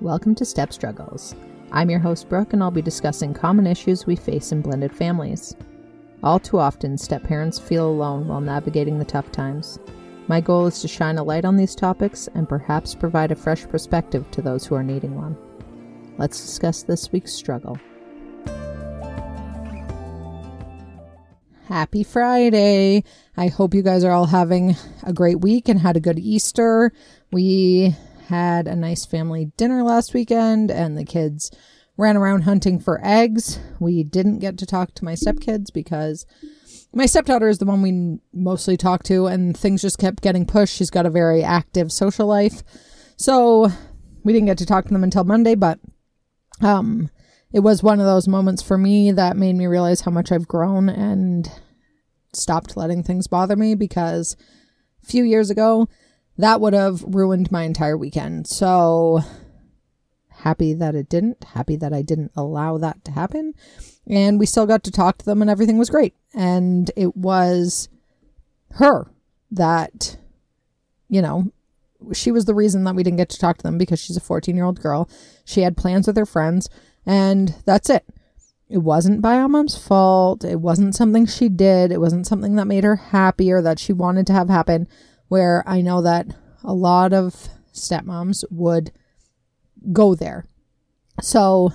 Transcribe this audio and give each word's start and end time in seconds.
Welcome 0.00 0.36
to 0.36 0.44
Step 0.44 0.72
Struggles. 0.72 1.34
I'm 1.72 1.90
your 1.90 1.98
host, 1.98 2.28
Brooke, 2.28 2.52
and 2.52 2.62
I'll 2.62 2.70
be 2.70 2.80
discussing 2.80 3.34
common 3.34 3.66
issues 3.66 4.06
we 4.06 4.14
face 4.14 4.52
in 4.52 4.62
blended 4.62 4.94
families. 4.94 5.56
All 6.22 6.38
too 6.38 6.60
often, 6.60 6.96
step 6.96 7.24
parents 7.24 7.58
feel 7.58 7.88
alone 7.88 8.28
while 8.28 8.40
navigating 8.40 9.00
the 9.00 9.04
tough 9.04 9.32
times. 9.32 9.80
My 10.28 10.40
goal 10.40 10.66
is 10.66 10.80
to 10.82 10.88
shine 10.88 11.18
a 11.18 11.24
light 11.24 11.44
on 11.44 11.56
these 11.56 11.74
topics 11.74 12.28
and 12.36 12.48
perhaps 12.48 12.94
provide 12.94 13.32
a 13.32 13.36
fresh 13.36 13.66
perspective 13.66 14.30
to 14.30 14.40
those 14.40 14.64
who 14.64 14.76
are 14.76 14.84
needing 14.84 15.16
one. 15.16 15.36
Let's 16.16 16.40
discuss 16.40 16.84
this 16.84 17.10
week's 17.10 17.32
struggle. 17.32 17.76
Happy 21.68 22.02
Friday! 22.02 23.04
I 23.36 23.48
hope 23.48 23.74
you 23.74 23.82
guys 23.82 24.02
are 24.02 24.10
all 24.10 24.24
having 24.24 24.74
a 25.02 25.12
great 25.12 25.42
week 25.42 25.68
and 25.68 25.78
had 25.78 25.98
a 25.98 26.00
good 26.00 26.18
Easter. 26.18 26.94
We 27.30 27.94
had 28.28 28.66
a 28.66 28.74
nice 28.74 29.04
family 29.04 29.52
dinner 29.58 29.82
last 29.82 30.14
weekend, 30.14 30.70
and 30.70 30.96
the 30.96 31.04
kids 31.04 31.50
ran 31.98 32.16
around 32.16 32.44
hunting 32.44 32.80
for 32.80 33.04
eggs. 33.04 33.58
We 33.78 34.02
didn't 34.02 34.38
get 34.38 34.56
to 34.56 34.66
talk 34.66 34.94
to 34.94 35.04
my 35.04 35.12
stepkids 35.12 35.70
because 35.70 36.24
my 36.94 37.04
stepdaughter 37.04 37.48
is 37.48 37.58
the 37.58 37.66
one 37.66 37.82
we 37.82 38.18
mostly 38.32 38.78
talk 38.78 39.02
to, 39.02 39.26
and 39.26 39.54
things 39.54 39.82
just 39.82 39.98
kept 39.98 40.22
getting 40.22 40.46
pushed. 40.46 40.74
She's 40.74 40.88
got 40.88 41.04
a 41.04 41.10
very 41.10 41.44
active 41.44 41.92
social 41.92 42.26
life. 42.26 42.62
So 43.18 43.68
we 44.24 44.32
didn't 44.32 44.46
get 44.46 44.56
to 44.56 44.66
talk 44.66 44.86
to 44.86 44.92
them 44.94 45.04
until 45.04 45.24
Monday, 45.24 45.54
but 45.54 45.78
um, 46.62 47.10
it 47.52 47.60
was 47.60 47.82
one 47.82 48.00
of 48.00 48.06
those 48.06 48.28
moments 48.28 48.62
for 48.62 48.76
me 48.76 49.10
that 49.12 49.36
made 49.36 49.56
me 49.56 49.66
realize 49.66 50.02
how 50.02 50.10
much 50.10 50.30
I've 50.30 50.48
grown 50.48 50.88
and 50.88 51.50
stopped 52.32 52.76
letting 52.76 53.02
things 53.02 53.26
bother 53.26 53.56
me 53.56 53.74
because 53.74 54.36
a 55.02 55.06
few 55.06 55.24
years 55.24 55.50
ago, 55.50 55.88
that 56.36 56.60
would 56.60 56.74
have 56.74 57.02
ruined 57.02 57.50
my 57.50 57.62
entire 57.62 57.96
weekend. 57.96 58.46
So 58.46 59.20
happy 60.28 60.72
that 60.74 60.94
it 60.94 61.08
didn't, 61.08 61.42
happy 61.42 61.76
that 61.76 61.92
I 61.92 62.02
didn't 62.02 62.32
allow 62.36 62.78
that 62.78 63.04
to 63.06 63.12
happen. 63.12 63.54
And 64.06 64.38
we 64.38 64.46
still 64.46 64.66
got 64.66 64.84
to 64.84 64.90
talk 64.90 65.18
to 65.18 65.24
them 65.24 65.42
and 65.42 65.50
everything 65.50 65.78
was 65.78 65.90
great. 65.90 66.14
And 66.34 66.90
it 66.96 67.16
was 67.16 67.88
her 68.72 69.10
that, 69.50 70.16
you 71.08 71.22
know, 71.22 71.50
she 72.12 72.30
was 72.30 72.44
the 72.44 72.54
reason 72.54 72.84
that 72.84 72.94
we 72.94 73.02
didn't 73.02 73.16
get 73.18 73.28
to 73.30 73.38
talk 73.38 73.58
to 73.58 73.62
them 73.62 73.78
because 73.78 74.00
she's 74.00 74.16
a 74.16 74.20
14 74.20 74.54
year 74.54 74.64
old 74.64 74.80
girl. 74.80 75.08
She 75.44 75.62
had 75.62 75.76
plans 75.76 76.06
with 76.06 76.16
her 76.16 76.26
friends, 76.26 76.68
and 77.04 77.54
that's 77.64 77.90
it. 77.90 78.04
It 78.68 78.78
wasn't 78.78 79.22
Biomom's 79.22 79.76
fault. 79.76 80.44
It 80.44 80.60
wasn't 80.60 80.94
something 80.94 81.26
she 81.26 81.48
did. 81.48 81.90
It 81.90 82.00
wasn't 82.00 82.26
something 82.26 82.56
that 82.56 82.66
made 82.66 82.84
her 82.84 82.96
happy 82.96 83.50
or 83.50 83.62
that 83.62 83.78
she 83.78 83.92
wanted 83.92 84.26
to 84.26 84.34
have 84.34 84.48
happen 84.50 84.86
where 85.28 85.64
I 85.66 85.80
know 85.80 86.02
that 86.02 86.26
a 86.62 86.74
lot 86.74 87.12
of 87.12 87.48
stepmoms 87.72 88.44
would 88.50 88.92
go 89.92 90.14
there. 90.14 90.46
So 91.22 91.72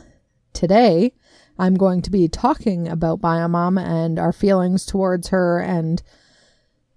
today 0.53 1.13
I'm 1.57 1.75
going 1.75 2.01
to 2.03 2.11
be 2.11 2.27
talking 2.27 2.87
about 2.87 3.21
Biomom 3.21 3.81
and 3.81 4.19
our 4.19 4.33
feelings 4.33 4.85
towards 4.85 5.29
her 5.29 5.59
and 5.59 6.01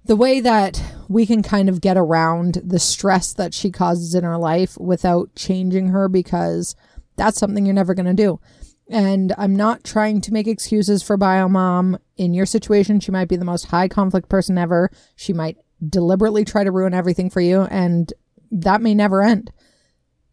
the 0.07 0.17
way 0.17 0.41
that 0.41 0.83
we 1.09 1.27
can 1.27 1.43
kind 1.43 1.69
of 1.69 1.81
get 1.81 1.97
around 1.97 2.61
the 2.65 2.79
stress 2.79 3.33
that 3.35 3.53
she 3.53 3.71
causes 3.71 4.15
in 4.15 4.25
our 4.25 4.39
life 4.39 4.79
without 4.79 5.35
changing 5.35 5.89
her 5.89 6.09
because 6.09 6.77
that's 7.17 7.39
something 7.39 7.67
you're 7.67 7.75
never 7.75 7.95
going 7.95 8.07
to 8.07 8.15
do. 8.15 8.41
And 8.89 9.35
I'm 9.37 9.57
not 9.57 9.83
trying 9.83 10.21
to 10.23 10.33
make 10.33 10.47
excuses 10.47 11.03
for 11.03 11.19
Biomom. 11.19 11.99
In 12.17 12.35
your 12.35 12.47
situation, 12.47 13.01
she 13.01 13.11
might 13.11 13.29
be 13.29 13.37
the 13.37 13.45
most 13.45 13.67
high 13.67 13.89
conflict 13.89 14.29
person 14.29 14.57
ever. 14.57 14.91
She 15.17 15.33
might 15.33 15.59
deliberately 15.87 16.45
try 16.45 16.63
to 16.63 16.71
ruin 16.71 16.95
everything 16.95 17.29
for 17.29 17.41
you, 17.41 17.63
and 17.63 18.13
that 18.53 18.81
may 18.81 18.95
never 18.95 19.23
end. 19.23 19.53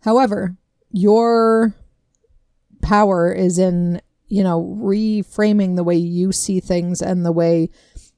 However, 0.02 0.56
your 0.92 1.74
power 2.84 3.34
is 3.34 3.58
in, 3.58 4.02
you 4.28 4.44
know, 4.44 4.78
reframing 4.80 5.76
the 5.76 5.84
way 5.84 5.96
you 5.96 6.32
see 6.32 6.60
things 6.60 7.02
and 7.02 7.26
the 7.26 7.32
way 7.32 7.70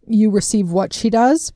you 0.08 0.30
receive 0.30 0.72
what 0.72 0.94
she 0.94 1.10
does, 1.10 1.54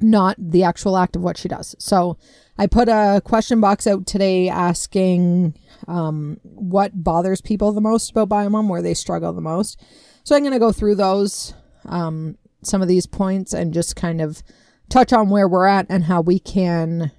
not 0.00 0.36
the 0.38 0.64
actual 0.64 0.96
act 0.96 1.16
of 1.16 1.22
what 1.22 1.36
she 1.36 1.48
does. 1.48 1.74
So 1.78 2.18
I 2.58 2.66
put 2.66 2.88
a 2.88 3.20
question 3.24 3.60
box 3.60 3.86
out 3.86 4.06
today 4.06 4.48
asking 4.48 5.54
um, 5.88 6.38
what 6.42 7.02
bothers 7.02 7.40
people 7.40 7.72
the 7.72 7.80
most 7.80 8.10
about 8.10 8.28
Biomom, 8.28 8.68
where 8.68 8.82
they 8.82 8.94
struggle 8.94 9.32
the 9.32 9.40
most. 9.40 9.80
So 10.24 10.34
I'm 10.34 10.42
going 10.42 10.52
to 10.52 10.58
go 10.58 10.72
through 10.72 10.94
those, 10.96 11.54
um, 11.86 12.38
some 12.62 12.82
of 12.82 12.88
these 12.88 13.06
points, 13.06 13.52
and 13.52 13.74
just 13.74 13.96
kind 13.96 14.20
of 14.20 14.42
touch 14.88 15.12
on 15.12 15.30
where 15.30 15.48
we're 15.48 15.66
at 15.66 15.86
and 15.88 16.04
how 16.04 16.20
we 16.20 16.38
can 16.38 17.10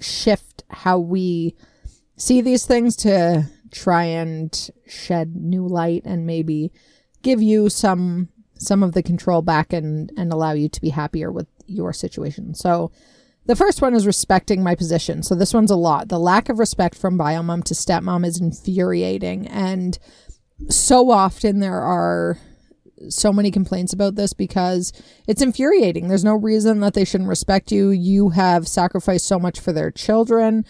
shift 0.00 0.64
how 0.70 0.98
we 0.98 1.54
see 2.16 2.40
these 2.40 2.66
things 2.66 2.96
to 2.96 3.48
try 3.70 4.04
and 4.04 4.70
shed 4.86 5.36
new 5.36 5.66
light 5.66 6.02
and 6.04 6.26
maybe 6.26 6.72
give 7.22 7.42
you 7.42 7.68
some 7.68 8.28
some 8.58 8.82
of 8.82 8.92
the 8.92 9.02
control 9.02 9.42
back 9.42 9.72
and 9.72 10.12
and 10.16 10.32
allow 10.32 10.52
you 10.52 10.68
to 10.68 10.80
be 10.80 10.90
happier 10.90 11.30
with 11.30 11.46
your 11.66 11.92
situation. 11.92 12.54
So 12.54 12.90
the 13.46 13.56
first 13.56 13.82
one 13.82 13.94
is 13.94 14.06
respecting 14.06 14.62
my 14.62 14.74
position. 14.74 15.22
So 15.22 15.34
this 15.34 15.52
one's 15.52 15.70
a 15.70 15.76
lot. 15.76 16.08
The 16.08 16.18
lack 16.18 16.48
of 16.48 16.58
respect 16.58 16.96
from 16.96 17.18
biomom 17.18 17.64
to 17.64 17.74
stepmom 17.74 18.26
is 18.26 18.40
infuriating 18.40 19.46
and 19.46 19.98
so 20.70 21.10
often 21.10 21.60
there 21.60 21.80
are 21.80 22.38
so 23.08 23.32
many 23.32 23.50
complaints 23.50 23.92
about 23.92 24.14
this 24.14 24.32
because 24.32 24.92
it's 25.26 25.42
infuriating. 25.42 26.08
There's 26.08 26.24
no 26.24 26.34
reason 26.34 26.80
that 26.80 26.94
they 26.94 27.04
shouldn't 27.04 27.28
respect 27.28 27.72
you. 27.72 27.90
You 27.90 28.30
have 28.30 28.68
sacrificed 28.68 29.26
so 29.26 29.38
much 29.38 29.60
for 29.60 29.72
their 29.72 29.90
children. 29.90 30.64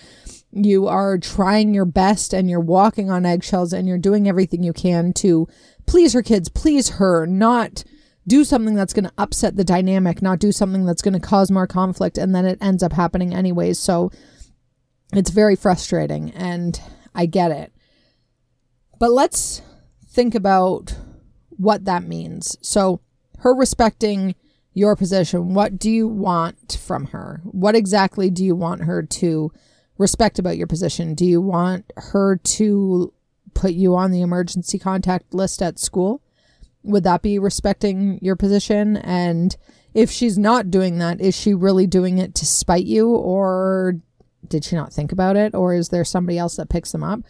You 0.50 0.86
are 0.86 1.18
trying 1.18 1.74
your 1.74 1.84
best 1.84 2.32
and 2.32 2.48
you're 2.48 2.60
walking 2.60 3.10
on 3.10 3.26
eggshells 3.26 3.72
and 3.72 3.86
you're 3.86 3.98
doing 3.98 4.28
everything 4.28 4.62
you 4.62 4.72
can 4.72 5.12
to 5.14 5.48
please 5.86 6.12
her 6.12 6.22
kids, 6.22 6.48
please 6.48 6.90
her, 6.90 7.26
not 7.26 7.84
do 8.26 8.44
something 8.44 8.74
that's 8.74 8.92
going 8.92 9.04
to 9.04 9.12
upset 9.18 9.56
the 9.56 9.64
dynamic, 9.64 10.22
not 10.22 10.38
do 10.38 10.50
something 10.50 10.84
that's 10.84 11.02
going 11.02 11.14
to 11.14 11.20
cause 11.20 11.50
more 11.50 11.66
conflict. 11.66 12.16
And 12.18 12.34
then 12.34 12.46
it 12.46 12.58
ends 12.60 12.82
up 12.82 12.92
happening 12.92 13.34
anyways. 13.34 13.78
So 13.78 14.10
it's 15.12 15.30
very 15.30 15.56
frustrating 15.56 16.30
and 16.30 16.80
I 17.14 17.26
get 17.26 17.50
it. 17.50 17.72
But 18.98 19.10
let's 19.10 19.62
think 20.06 20.34
about 20.34 20.96
what 21.50 21.84
that 21.84 22.04
means. 22.04 22.56
So, 22.62 23.00
her 23.38 23.54
respecting 23.54 24.34
your 24.72 24.96
position, 24.96 25.54
what 25.54 25.78
do 25.78 25.90
you 25.90 26.08
want 26.08 26.78
from 26.80 27.06
her? 27.06 27.42
What 27.44 27.76
exactly 27.76 28.30
do 28.30 28.44
you 28.44 28.56
want 28.56 28.84
her 28.84 29.02
to 29.02 29.52
respect 29.98 30.38
about 30.38 30.56
your 30.56 30.66
position? 30.66 31.14
Do 31.14 31.26
you 31.26 31.40
want 31.40 31.92
her 31.96 32.36
to 32.36 33.12
put 33.54 33.72
you 33.72 33.96
on 33.96 34.10
the 34.10 34.22
emergency 34.22 34.78
contact 34.78 35.34
list 35.34 35.62
at 35.62 35.78
school? 35.78 36.22
Would 36.82 37.04
that 37.04 37.22
be 37.22 37.38
respecting 37.38 38.18
your 38.20 38.36
position? 38.36 38.96
And 38.98 39.56
if 39.94 40.10
she's 40.10 40.36
not 40.36 40.70
doing 40.70 40.98
that, 40.98 41.20
is 41.20 41.34
she 41.34 41.54
really 41.54 41.86
doing 41.86 42.18
it 42.18 42.34
to 42.36 42.46
spite 42.46 42.84
you 42.84 43.08
or 43.10 43.96
did 44.46 44.64
she 44.64 44.76
not 44.76 44.92
think 44.92 45.12
about 45.12 45.36
it? 45.36 45.54
Or 45.54 45.74
is 45.74 45.88
there 45.88 46.04
somebody 46.04 46.36
else 46.36 46.56
that 46.56 46.68
picks 46.68 46.92
them 46.92 47.02
up? 47.02 47.20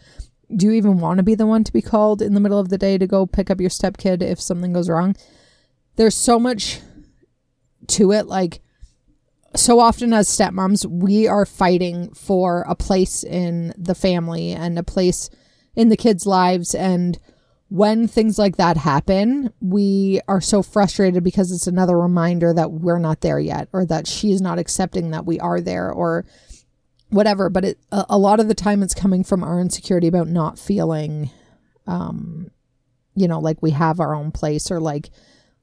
do 0.53 0.67
you 0.67 0.71
even 0.73 0.99
want 0.99 1.17
to 1.17 1.23
be 1.23 1.35
the 1.35 1.45
one 1.45 1.63
to 1.63 1.73
be 1.73 1.81
called 1.81 2.21
in 2.21 2.33
the 2.33 2.39
middle 2.39 2.59
of 2.59 2.69
the 2.69 2.77
day 2.77 2.97
to 2.97 3.07
go 3.07 3.25
pick 3.25 3.49
up 3.49 3.59
your 3.59 3.69
stepkid 3.69 4.21
if 4.21 4.39
something 4.39 4.73
goes 4.73 4.89
wrong? 4.89 5.15
There's 5.95 6.15
so 6.15 6.39
much 6.39 6.81
to 7.87 8.11
it. 8.11 8.27
Like, 8.27 8.61
so 9.55 9.79
often 9.79 10.13
as 10.13 10.27
stepmoms, 10.27 10.85
we 10.85 11.27
are 11.27 11.45
fighting 11.45 12.13
for 12.13 12.65
a 12.67 12.75
place 12.75 13.23
in 13.23 13.73
the 13.77 13.95
family 13.95 14.51
and 14.51 14.77
a 14.77 14.83
place 14.83 15.29
in 15.75 15.89
the 15.89 15.97
kids' 15.97 16.25
lives. 16.25 16.73
And 16.73 17.19
when 17.69 18.07
things 18.07 18.37
like 18.37 18.57
that 18.57 18.77
happen, 18.77 19.51
we 19.59 20.21
are 20.27 20.41
so 20.41 20.61
frustrated 20.61 21.23
because 21.23 21.51
it's 21.51 21.67
another 21.67 21.97
reminder 21.97 22.53
that 22.53 22.71
we're 22.71 22.99
not 22.99 23.21
there 23.21 23.39
yet, 23.39 23.67
or 23.73 23.85
that 23.85 24.07
she's 24.07 24.41
not 24.41 24.59
accepting 24.59 25.11
that 25.11 25.25
we 25.25 25.39
are 25.39 25.61
there, 25.61 25.91
or 25.91 26.25
whatever 27.09 27.49
but 27.49 27.63
it 27.63 27.79
a, 27.91 28.05
a, 28.09 28.17
lot 28.17 28.39
of 28.39 28.47
the 28.47 28.53
time 28.53 28.81
it's 28.81 28.93
coming 28.93 29.23
from 29.23 29.43
our 29.43 29.59
insecurity 29.59 30.07
about 30.07 30.27
not 30.27 30.57
feeling 30.57 31.29
um 31.87 32.49
you 33.15 33.27
know 33.27 33.39
like 33.39 33.61
we 33.61 33.71
have 33.71 33.99
our 33.99 34.15
own 34.15 34.31
place 34.31 34.71
or 34.71 34.79
like 34.79 35.09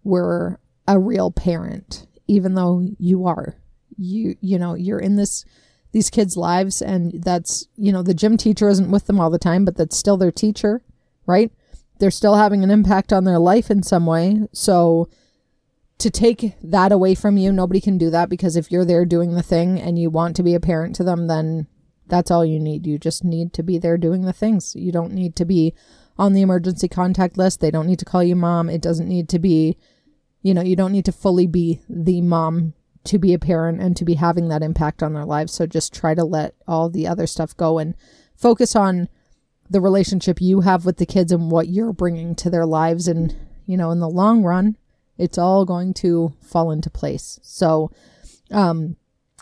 we're 0.05 0.57
a 0.87 0.99
real 0.99 1.31
parent 1.31 2.07
even 2.27 2.55
though 2.55 2.83
you 2.99 3.27
are 3.27 3.57
you 3.99 4.37
you 4.41 4.59
know 4.59 4.75
you're 4.75 4.99
in 4.99 5.17
this 5.17 5.45
these 5.93 6.11
kids 6.11 6.37
lives 6.37 6.83
and 6.83 7.23
that's 7.23 7.67
you 7.77 7.93
know 7.93 8.03
the 8.03 8.15
gym 8.15 8.37
teacher 8.37 8.69
isn't 8.69 8.91
with 8.91 9.07
them 9.07 9.21
all 9.21 9.31
the 9.31 9.39
time 9.39 9.65
but 9.65 9.77
that's 9.77 9.97
still 9.97 10.17
their 10.17 10.33
teacher 10.33 10.83
right 11.27 11.53
they're 11.99 12.11
still 12.11 12.35
having 12.35 12.65
an 12.65 12.71
impact 12.71 13.13
on 13.13 13.25
their 13.25 13.39
life 13.39 13.71
in 13.71 13.83
some 13.83 14.07
way 14.07 14.41
so 14.53 15.09
to 16.03 16.11
take 16.11 16.55
that 16.61 16.91
away 16.91 17.15
from 17.15 17.37
you, 17.37 17.53
nobody 17.53 17.81
can 17.81 17.97
do 17.97 18.11
that 18.11 18.29
because 18.29 18.57
if 18.57 18.73
you're 18.73 18.85
there 18.85 19.05
doing 19.05 19.35
the 19.35 19.43
thing 19.43 19.81
and 19.81 20.01
you 20.01 20.11
want 20.11 20.35
to 20.35 20.43
be 20.43 20.53
a 20.53 20.61
parent 20.61 20.97
to 20.97 21.05
them, 21.05 21.29
then 21.29 21.69
that's 22.09 22.29
all 22.29 22.45
you 22.45 22.59
need. 22.59 22.89
You 22.89 22.99
just 22.99 23.23
need 23.23 23.53
to 23.53 23.63
be 23.63 23.79
there 23.79 23.97
doing 23.97 24.23
the 24.23 24.33
things. 24.33 24.75
You 24.75 24.91
don't 24.91 25.13
need 25.13 25.37
to 25.37 25.45
be 25.45 25.75
on 26.19 26.33
the 26.33 26.43
emergency 26.43 26.89
contact 26.89 27.39
list. 27.39 27.61
They 27.61 27.71
don't 27.71 27.87
need 27.87 28.01
to 28.01 28.05
call 28.05 28.25
you 28.25 28.35
mom. 28.35 28.69
It 28.69 28.83
doesn't 28.83 29.09
need 29.09 29.29
to 29.29 29.39
be, 29.39 29.79
you 30.43 30.55
know, 30.55 30.61
you 30.61 30.75
don't 30.75 30.91
need 30.91 31.05
to 31.05 31.13
fully 31.13 31.47
be 31.47 31.81
the 31.89 32.21
mom 32.21 32.75
to 33.05 33.19
be 33.19 33.35
a 33.35 33.39
parent 33.39 33.81
and 33.81 33.97
to 33.97 34.05
be 34.05 34.15
having 34.15 34.49
that 34.49 34.63
impact 34.63 35.03
on 35.03 35.13
their 35.13 35.25
lives. 35.25 35.53
So 35.53 35.67
just 35.67 35.93
try 35.93 36.15
to 36.15 36.25
let 36.25 36.55
all 36.67 36.89
the 36.89 37.07
other 37.07 37.27
stuff 37.27 37.57
go 37.57 37.79
and 37.79 37.95
focus 38.37 38.77
on 38.77 39.09
the 39.69 39.81
relationship 39.81 40.41
you 40.41 40.61
have 40.61 40.85
with 40.85 40.99
the 40.99 41.07
kids 41.07 41.33
and 41.33 41.51
what 41.51 41.69
you're 41.69 41.93
bringing 41.93 42.35
to 42.37 42.51
their 42.51 42.67
lives. 42.67 43.09
And, 43.09 43.35
you 43.67 43.77
know, 43.77 43.91
in 43.91 44.01
the 44.01 44.09
long 44.09 44.43
run, 44.43 44.77
it's 45.19 45.39
all 45.39 45.65
going 45.65 45.95
to 45.95 46.35
fall 46.41 46.71
into 46.71 46.91
place. 46.91 47.39
So, 47.43 47.91
um, 48.51 48.97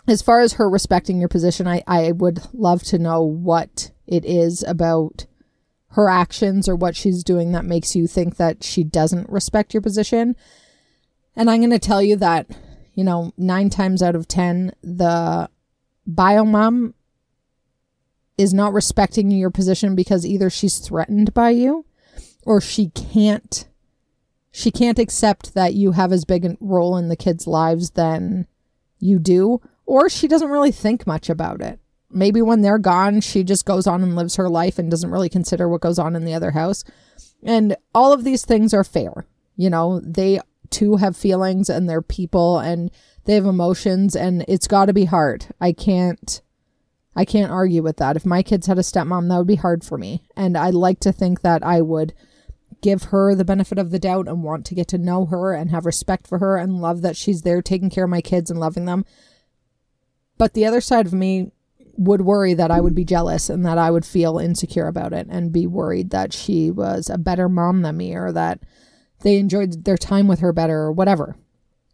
as 0.07 0.21
far 0.21 0.39
as 0.39 0.53
her 0.53 0.69
respecting 0.69 1.19
your 1.19 1.29
position, 1.29 1.67
I, 1.67 1.83
I 1.85 2.11
would 2.11 2.41
love 2.53 2.81
to 2.83 2.97
know 2.97 3.21
what 3.21 3.91
it 4.07 4.25
is 4.25 4.63
about 4.63 5.25
her 5.91 6.09
actions 6.09 6.67
or 6.67 6.75
what 6.75 6.95
she's 6.95 7.23
doing 7.23 7.51
that 7.51 7.65
makes 7.65 7.95
you 7.95 8.07
think 8.07 8.37
that 8.37 8.63
she 8.63 8.83
doesn't 8.83 9.29
respect 9.29 9.73
your 9.73 9.81
position. 9.81 10.35
And 11.35 11.49
I'm 11.49 11.59
going 11.59 11.69
to 11.71 11.79
tell 11.79 12.01
you 12.01 12.15
that, 12.17 12.47
you 12.93 13.03
know, 13.03 13.33
nine 13.37 13.69
times 13.69 14.01
out 14.01 14.15
of 14.15 14.27
10, 14.27 14.73
the 14.81 15.49
bio 16.05 16.43
mom 16.43 16.93
is 18.37 18.53
not 18.53 18.73
respecting 18.73 19.31
your 19.31 19.51
position 19.51 19.95
because 19.95 20.25
either 20.25 20.49
she's 20.49 20.79
threatened 20.79 21.33
by 21.33 21.49
you 21.51 21.85
or 22.43 22.59
she 22.59 22.89
can't 22.89 23.67
she 24.53 24.69
can't 24.69 24.99
accept 24.99 25.53
that 25.53 25.75
you 25.75 25.93
have 25.93 26.11
as 26.11 26.25
big 26.25 26.43
a 26.43 26.57
role 26.59 26.97
in 26.97 27.07
the 27.07 27.15
kids' 27.15 27.47
lives 27.47 27.91
than 27.91 28.47
you 28.99 29.17
do 29.17 29.61
or 29.85 30.09
she 30.09 30.27
doesn't 30.27 30.49
really 30.49 30.71
think 30.71 31.07
much 31.07 31.29
about 31.29 31.61
it. 31.61 31.79
Maybe 32.09 32.41
when 32.41 32.61
they're 32.61 32.77
gone, 32.77 33.21
she 33.21 33.43
just 33.43 33.65
goes 33.65 33.87
on 33.87 34.03
and 34.03 34.15
lives 34.15 34.35
her 34.35 34.49
life 34.49 34.77
and 34.77 34.91
doesn't 34.91 35.11
really 35.11 35.29
consider 35.29 35.69
what 35.69 35.81
goes 35.81 35.99
on 35.99 36.15
in 36.15 36.25
the 36.25 36.33
other 36.33 36.51
house. 36.51 36.83
And 37.43 37.77
all 37.95 38.11
of 38.11 38.23
these 38.23 38.45
things 38.45 38.73
are 38.73 38.83
fair. 38.83 39.25
You 39.55 39.69
know, 39.69 40.01
they 40.03 40.39
too 40.71 40.97
have 40.97 41.15
feelings 41.15 41.69
and 41.69 41.89
they're 41.89 42.01
people 42.01 42.59
and 42.59 42.89
they 43.25 43.35
have 43.35 43.45
emotions 43.45 44.15
and 44.15 44.43
it's 44.47 44.67
got 44.67 44.85
to 44.85 44.93
be 44.93 45.05
hard. 45.05 45.47
I 45.59 45.73
can't 45.73 46.41
I 47.15 47.25
can't 47.25 47.51
argue 47.51 47.83
with 47.83 47.97
that. 47.97 48.15
If 48.15 48.25
my 48.25 48.41
kids 48.41 48.67
had 48.67 48.77
a 48.77 48.81
stepmom, 48.81 49.27
that 49.29 49.37
would 49.37 49.47
be 49.47 49.55
hard 49.55 49.83
for 49.83 49.97
me. 49.97 50.23
And 50.35 50.57
I 50.57 50.69
like 50.69 51.01
to 51.01 51.11
think 51.11 51.41
that 51.41 51.61
I 51.61 51.81
would 51.81 52.13
give 52.81 53.03
her 53.05 53.35
the 53.35 53.45
benefit 53.45 53.77
of 53.77 53.91
the 53.91 53.99
doubt 53.99 54.27
and 54.27 54.43
want 54.43 54.65
to 54.65 54.75
get 54.75 54.87
to 54.87 54.97
know 54.97 55.25
her 55.25 55.53
and 55.53 55.69
have 55.71 55.85
respect 55.85 56.25
for 56.25 56.39
her 56.39 56.57
and 56.57 56.81
love 56.81 57.01
that 57.01 57.17
she's 57.17 57.41
there 57.41 57.61
taking 57.61 57.89
care 57.89 58.05
of 58.05 58.09
my 58.09 58.21
kids 58.21 58.49
and 58.49 58.59
loving 58.59 58.85
them. 58.85 59.05
But 60.37 60.53
the 60.53 60.65
other 60.65 60.81
side 60.81 61.05
of 61.05 61.13
me 61.13 61.51
would 61.97 62.21
worry 62.21 62.53
that 62.53 62.71
I 62.71 62.81
would 62.81 62.95
be 62.95 63.05
jealous 63.05 63.49
and 63.49 63.65
that 63.65 63.77
I 63.77 63.91
would 63.91 64.05
feel 64.05 64.39
insecure 64.39 64.87
about 64.87 65.13
it 65.13 65.27
and 65.29 65.51
be 65.51 65.67
worried 65.67 66.09
that 66.11 66.33
she 66.33 66.71
was 66.71 67.09
a 67.09 67.17
better 67.17 67.49
mom 67.49 67.81
than 67.81 67.97
me 67.97 68.15
or 68.15 68.31
that 68.31 68.61
they 69.21 69.37
enjoyed 69.37 69.85
their 69.85 69.97
time 69.97 70.27
with 70.27 70.39
her 70.39 70.53
better 70.53 70.79
or 70.79 70.91
whatever. 70.91 71.35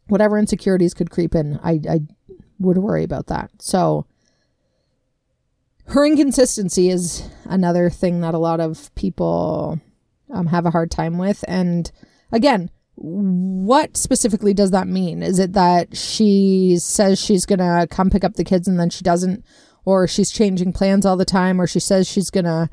Whatever 0.08 0.38
insecurities 0.38 0.94
could 0.94 1.12
creep 1.12 1.36
in, 1.36 1.60
I, 1.64 1.80
I 1.90 2.00
would 2.60 2.78
worry 2.78 3.04
about 3.04 3.28
that. 3.28 3.52
So, 3.60 4.06
her 5.88 6.06
inconsistency 6.06 6.90
is 6.90 7.30
another 7.46 7.90
thing 7.90 8.22
that 8.22 8.34
a 8.34 8.40
lot 8.40 8.60
of 8.60 8.94
people 8.96 9.80
um, 10.34 10.48
have 10.48 10.66
a 10.66 10.72
hard 10.72 10.92
time 10.92 11.18
with. 11.18 11.46
And 11.48 11.90
again, 12.32 12.70
what 12.96 13.96
specifically 13.96 14.54
does 14.54 14.72
that 14.72 14.88
mean? 14.88 15.24
Is 15.24 15.40
it 15.40 15.54
that 15.54 15.96
she 15.96 16.78
says 16.80 17.22
she's 17.22 17.46
going 17.46 17.60
to 17.60 17.88
come 17.90 18.10
pick 18.10 18.24
up 18.24 18.34
the 18.34 18.44
kids 18.44 18.68
and 18.68 18.80
then 18.80 18.90
she 18.90 19.04
doesn't? 19.04 19.46
Or 19.86 20.08
she's 20.08 20.32
changing 20.32 20.74
plans 20.74 21.06
all 21.06 21.16
the 21.16 21.24
time? 21.24 21.62
Or 21.62 21.68
she 21.68 21.80
says 21.80 22.08
she's 22.08 22.30
going 22.30 22.46
to 22.46 22.70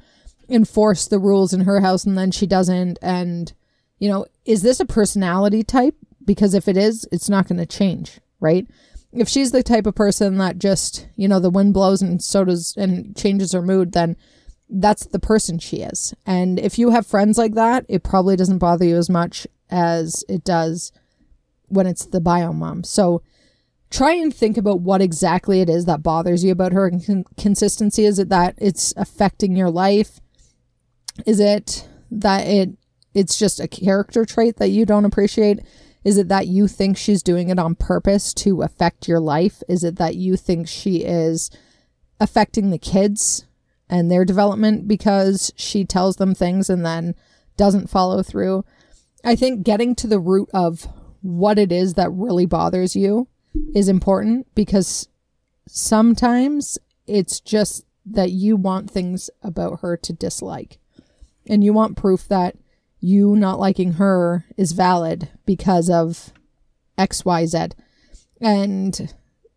enforce 0.49 1.07
the 1.07 1.21
rules 1.21 1.53
in 1.53 1.61
her 1.61 1.81
house 1.81 2.05
and 2.05 2.19
then 2.19 2.33
she 2.33 2.47
doesn't? 2.47 2.99
And, 3.01 3.53
you 4.05 4.11
know, 4.11 4.27
is 4.45 4.63
this 4.63 4.81
a 4.81 4.85
personality 4.85 5.63
type? 5.63 5.97
Because 6.25 6.53
if 6.55 6.69
it 6.69 6.77
is, 6.77 7.09
it's 7.11 7.31
not 7.31 7.49
going 7.49 7.59
to 7.59 7.67
change, 7.67 8.21
right? 8.39 8.67
if 9.15 9.29
she's 9.29 9.53
the 9.53 9.63
type 9.63 9.87
of 9.87 9.95
person 9.95 10.39
that 10.39 10.59
just, 10.59 11.07
you 11.17 11.29
know, 11.29 11.39
the 11.39 11.51
wind 11.51 11.73
blows 11.73 12.03
and 12.03 12.23
so 12.23 12.45
does 12.45 12.75
and 12.77 13.17
changes 13.17 13.53
her 13.53 13.63
mood, 13.63 13.93
then 13.93 14.17
that's 14.69 15.07
the 15.07 15.21
person 15.21 15.59
she 15.59 15.79
is. 15.79 16.15
And 16.27 16.59
if 16.59 16.79
you 16.79 16.91
have 16.91 17.07
friends 17.07 17.39
like 17.39 17.55
that, 17.55 17.87
it 17.89 18.03
probably 18.03 18.37
doesn't 18.37 18.59
bother 18.59 18.85
you 18.85 18.97
as 18.97 19.09
much 19.09 19.47
as 19.71 20.25
it 20.29 20.43
does 20.43 20.91
when 21.69 21.87
it's 21.87 22.07
the 22.07 22.21
bio 22.21 22.53
mom. 22.53 22.83
So 22.83 23.23
try 23.91 24.15
and 24.15 24.35
think 24.35 24.57
about 24.57 24.81
what 24.81 25.01
exactly 25.01 25.61
it 25.61 25.71
is 25.71 25.85
that 25.85 26.03
bothers 26.03 26.43
you 26.43 26.51
about 26.51 26.73
her 26.73 26.91
consistency. 27.37 28.05
Is 28.05 28.19
it 28.19 28.31
that 28.31 28.55
it's 28.59 28.93
affecting 28.97 29.55
your 29.55 29.71
life? 29.71 30.21
Is 31.25 31.39
it 31.39 31.89
that 32.11 32.47
it 32.49 32.71
it's 33.15 33.39
just 33.39 33.61
a 33.61 33.69
character 33.69 34.25
trait 34.25 34.57
that 34.57 34.69
you 34.69 34.85
don't 34.85 35.05
appreciate? 35.05 35.61
Is 36.05 36.19
it 36.19 36.29
that 36.29 36.49
you 36.49 36.69
think 36.69 36.97
she's 36.97 37.23
doing 37.23 37.49
it 37.49 37.59
on 37.59 37.75
purpose 37.75 38.35
to 38.35 38.63
affect 38.63 39.09
your 39.09 39.21
life? 39.21 39.63
Is 39.69 39.85
it 39.85 39.97
that 39.97 40.17
you 40.17 40.37
think 40.37 40.69
she 40.69 40.99
is 40.99 41.51
affecting 42.21 42.71
the 42.71 42.79
kids 42.79 43.47
and 43.89 44.11
their 44.11 44.25
development 44.25 44.87
because 44.87 45.53
she 45.57 45.85
tells 45.85 46.17
them 46.17 46.35
things 46.35 46.69
and 46.69 46.85
then 46.85 47.15
doesn't 47.57 47.89
follow 47.89 48.23
through? 48.23 48.65
I 49.25 49.37
think 49.37 49.65
getting 49.65 49.95
to 49.97 50.07
the 50.07 50.21
root 50.21 50.51
of 50.53 50.87
what 51.23 51.59
it 51.59 51.73
is 51.73 51.95
that 51.95 52.13
really 52.13 52.45
bothers 52.45 52.95
you 52.95 53.29
is 53.75 53.89
important 53.89 54.47
because 54.55 55.09
sometimes 55.67 56.79
it's 57.07 57.41
just 57.41 57.87
that 58.05 58.31
you 58.31 58.57
want 58.57 58.91
things 58.91 59.31
about 59.43 59.81
her 59.81 59.97
to 59.97 60.13
dislike 60.13 60.79
and 61.47 61.65
you 61.65 61.73
want 61.73 61.97
proof 61.97 62.29
that 62.29 62.57
you 63.05 63.37
not 63.37 63.61
liking 63.61 63.93
her 63.93 64.47
is 64.57 64.73
valid 64.73 65.29
because 65.45 65.91
of 65.91 66.33
XYZ. 66.97 67.73
And 68.41 69.15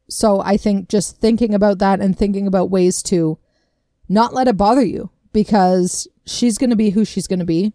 so 0.10 0.42
I 0.42 0.58
think 0.58 0.90
just 0.90 1.22
thinking 1.22 1.54
about 1.54 1.80
that 1.80 2.02
and 2.02 2.18
thinking 2.18 2.46
about 2.46 2.70
ways 2.70 3.02
to 3.04 3.38
not 4.10 4.34
let 4.34 4.50
it 4.50 4.58
bother 4.58 4.84
you 4.84 5.12
because 5.32 6.10
she's 6.26 6.58
going 6.58 6.72
to 6.72 6.76
be 6.76 6.90
who 6.90 7.06
she's 7.06 7.28
going 7.28 7.40
to 7.40 7.46
be 7.46 7.72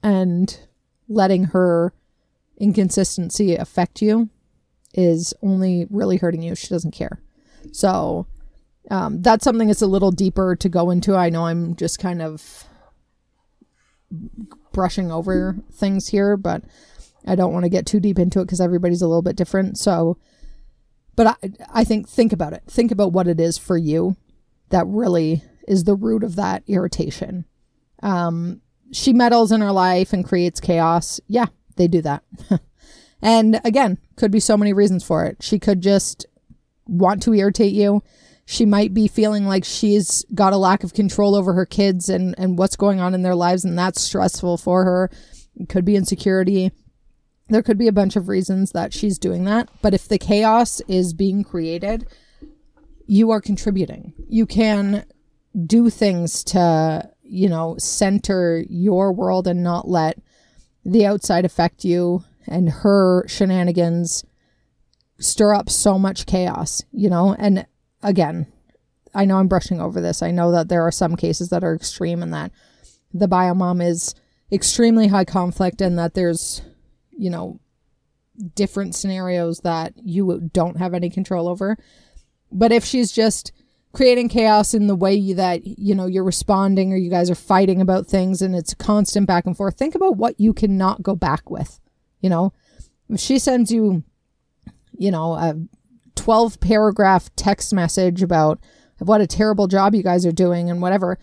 and 0.00 0.60
letting 1.08 1.44
her 1.44 1.92
inconsistency 2.56 3.56
affect 3.56 4.00
you 4.00 4.28
is 4.94 5.34
only 5.42 5.88
really 5.90 6.18
hurting 6.18 6.42
you. 6.42 6.54
She 6.54 6.68
doesn't 6.68 6.92
care. 6.92 7.20
So 7.72 8.28
um, 8.92 9.22
that's 9.22 9.42
something 9.42 9.66
that's 9.66 9.82
a 9.82 9.88
little 9.88 10.12
deeper 10.12 10.54
to 10.54 10.68
go 10.68 10.90
into. 10.90 11.16
I 11.16 11.30
know 11.30 11.46
I'm 11.46 11.74
just 11.74 11.98
kind 11.98 12.22
of 12.22 12.68
brushing 14.78 15.10
over 15.10 15.56
things 15.72 16.06
here, 16.06 16.36
but 16.36 16.62
I 17.26 17.34
don't 17.34 17.52
want 17.52 17.64
to 17.64 17.68
get 17.68 17.84
too 17.84 17.98
deep 17.98 18.16
into 18.16 18.38
it 18.38 18.44
because 18.44 18.60
everybody's 18.60 19.02
a 19.02 19.08
little 19.08 19.22
bit 19.22 19.34
different. 19.34 19.76
So, 19.76 20.18
but 21.16 21.26
I, 21.26 21.34
I 21.80 21.82
think 21.82 22.08
think 22.08 22.32
about 22.32 22.52
it. 22.52 22.62
Think 22.68 22.92
about 22.92 23.12
what 23.12 23.26
it 23.26 23.40
is 23.40 23.58
for 23.58 23.76
you 23.76 24.16
that 24.68 24.86
really 24.86 25.42
is 25.66 25.82
the 25.82 25.96
root 25.96 26.22
of 26.22 26.36
that 26.36 26.62
irritation. 26.68 27.44
Um, 28.04 28.60
she 28.92 29.12
meddles 29.12 29.50
in 29.50 29.62
her 29.62 29.72
life 29.72 30.12
and 30.12 30.24
creates 30.24 30.60
chaos. 30.60 31.18
Yeah, 31.26 31.46
they 31.74 31.88
do 31.88 32.00
that. 32.02 32.22
and 33.20 33.60
again, 33.64 33.98
could 34.14 34.30
be 34.30 34.38
so 34.38 34.56
many 34.56 34.72
reasons 34.72 35.02
for 35.02 35.24
it. 35.24 35.38
She 35.40 35.58
could 35.58 35.80
just 35.80 36.24
want 36.86 37.20
to 37.24 37.34
irritate 37.34 37.72
you 37.72 38.04
she 38.50 38.64
might 38.64 38.94
be 38.94 39.06
feeling 39.06 39.44
like 39.44 39.62
she's 39.62 40.24
got 40.34 40.54
a 40.54 40.56
lack 40.56 40.82
of 40.82 40.94
control 40.94 41.34
over 41.34 41.52
her 41.52 41.66
kids 41.66 42.08
and, 42.08 42.34
and 42.38 42.56
what's 42.56 42.76
going 42.76 42.98
on 42.98 43.12
in 43.12 43.20
their 43.20 43.34
lives, 43.34 43.62
and 43.62 43.78
that's 43.78 44.00
stressful 44.00 44.56
for 44.56 44.84
her. 44.84 45.10
It 45.54 45.68
could 45.68 45.84
be 45.84 45.96
insecurity. 45.96 46.72
There 47.50 47.62
could 47.62 47.76
be 47.76 47.88
a 47.88 47.92
bunch 47.92 48.16
of 48.16 48.26
reasons 48.26 48.72
that 48.72 48.94
she's 48.94 49.18
doing 49.18 49.44
that. 49.44 49.68
But 49.82 49.92
if 49.92 50.08
the 50.08 50.16
chaos 50.16 50.80
is 50.88 51.12
being 51.12 51.44
created, 51.44 52.06
you 53.06 53.30
are 53.32 53.42
contributing. 53.42 54.14
You 54.30 54.46
can 54.46 55.04
do 55.66 55.90
things 55.90 56.42
to, 56.44 57.06
you 57.20 57.50
know, 57.50 57.76
center 57.76 58.64
your 58.70 59.12
world 59.12 59.46
and 59.46 59.62
not 59.62 59.88
let 59.88 60.22
the 60.86 61.04
outside 61.04 61.44
affect 61.44 61.84
you 61.84 62.24
and 62.46 62.70
her 62.70 63.28
shenanigans 63.28 64.24
stir 65.18 65.52
up 65.52 65.68
so 65.68 65.98
much 65.98 66.24
chaos, 66.24 66.82
you 66.92 67.10
know? 67.10 67.36
And 67.38 67.66
again, 68.02 68.46
I 69.14 69.24
know 69.24 69.38
I'm 69.38 69.48
brushing 69.48 69.80
over 69.80 70.00
this. 70.00 70.22
I 70.22 70.30
know 70.30 70.52
that 70.52 70.68
there 70.68 70.82
are 70.82 70.92
some 70.92 71.16
cases 71.16 71.48
that 71.50 71.64
are 71.64 71.74
extreme 71.74 72.22
and 72.22 72.32
that 72.34 72.52
the 73.12 73.28
bio 73.28 73.54
mom 73.54 73.80
is 73.80 74.14
extremely 74.52 75.08
high 75.08 75.24
conflict 75.24 75.80
and 75.80 75.98
that 75.98 76.14
there's, 76.14 76.62
you 77.10 77.30
know, 77.30 77.60
different 78.54 78.94
scenarios 78.94 79.60
that 79.60 79.92
you 79.96 80.48
don't 80.52 80.78
have 80.78 80.94
any 80.94 81.10
control 81.10 81.48
over. 81.48 81.76
But 82.52 82.72
if 82.72 82.84
she's 82.84 83.12
just 83.12 83.52
creating 83.92 84.28
chaos 84.28 84.74
in 84.74 84.86
the 84.86 84.94
way 84.94 85.32
that, 85.32 85.66
you 85.66 85.94
know, 85.94 86.06
you're 86.06 86.24
responding 86.24 86.92
or 86.92 86.96
you 86.96 87.10
guys 87.10 87.30
are 87.30 87.34
fighting 87.34 87.80
about 87.80 88.06
things 88.06 88.42
and 88.42 88.54
it's 88.54 88.74
constant 88.74 89.26
back 89.26 89.46
and 89.46 89.56
forth, 89.56 89.76
think 89.76 89.94
about 89.94 90.16
what 90.16 90.38
you 90.38 90.52
cannot 90.52 91.02
go 91.02 91.16
back 91.16 91.50
with. 91.50 91.80
You 92.20 92.30
know, 92.30 92.52
if 93.08 93.20
she 93.20 93.38
sends 93.38 93.70
you, 93.70 94.04
you 94.96 95.10
know, 95.10 95.32
a 95.32 95.56
12 96.28 96.60
paragraph 96.60 97.34
text 97.36 97.72
message 97.72 98.22
about 98.22 98.60
what 98.98 99.22
a 99.22 99.26
terrible 99.26 99.66
job 99.66 99.94
you 99.94 100.02
guys 100.02 100.26
are 100.26 100.30
doing 100.30 100.68
and 100.68 100.82
whatever. 100.82 101.18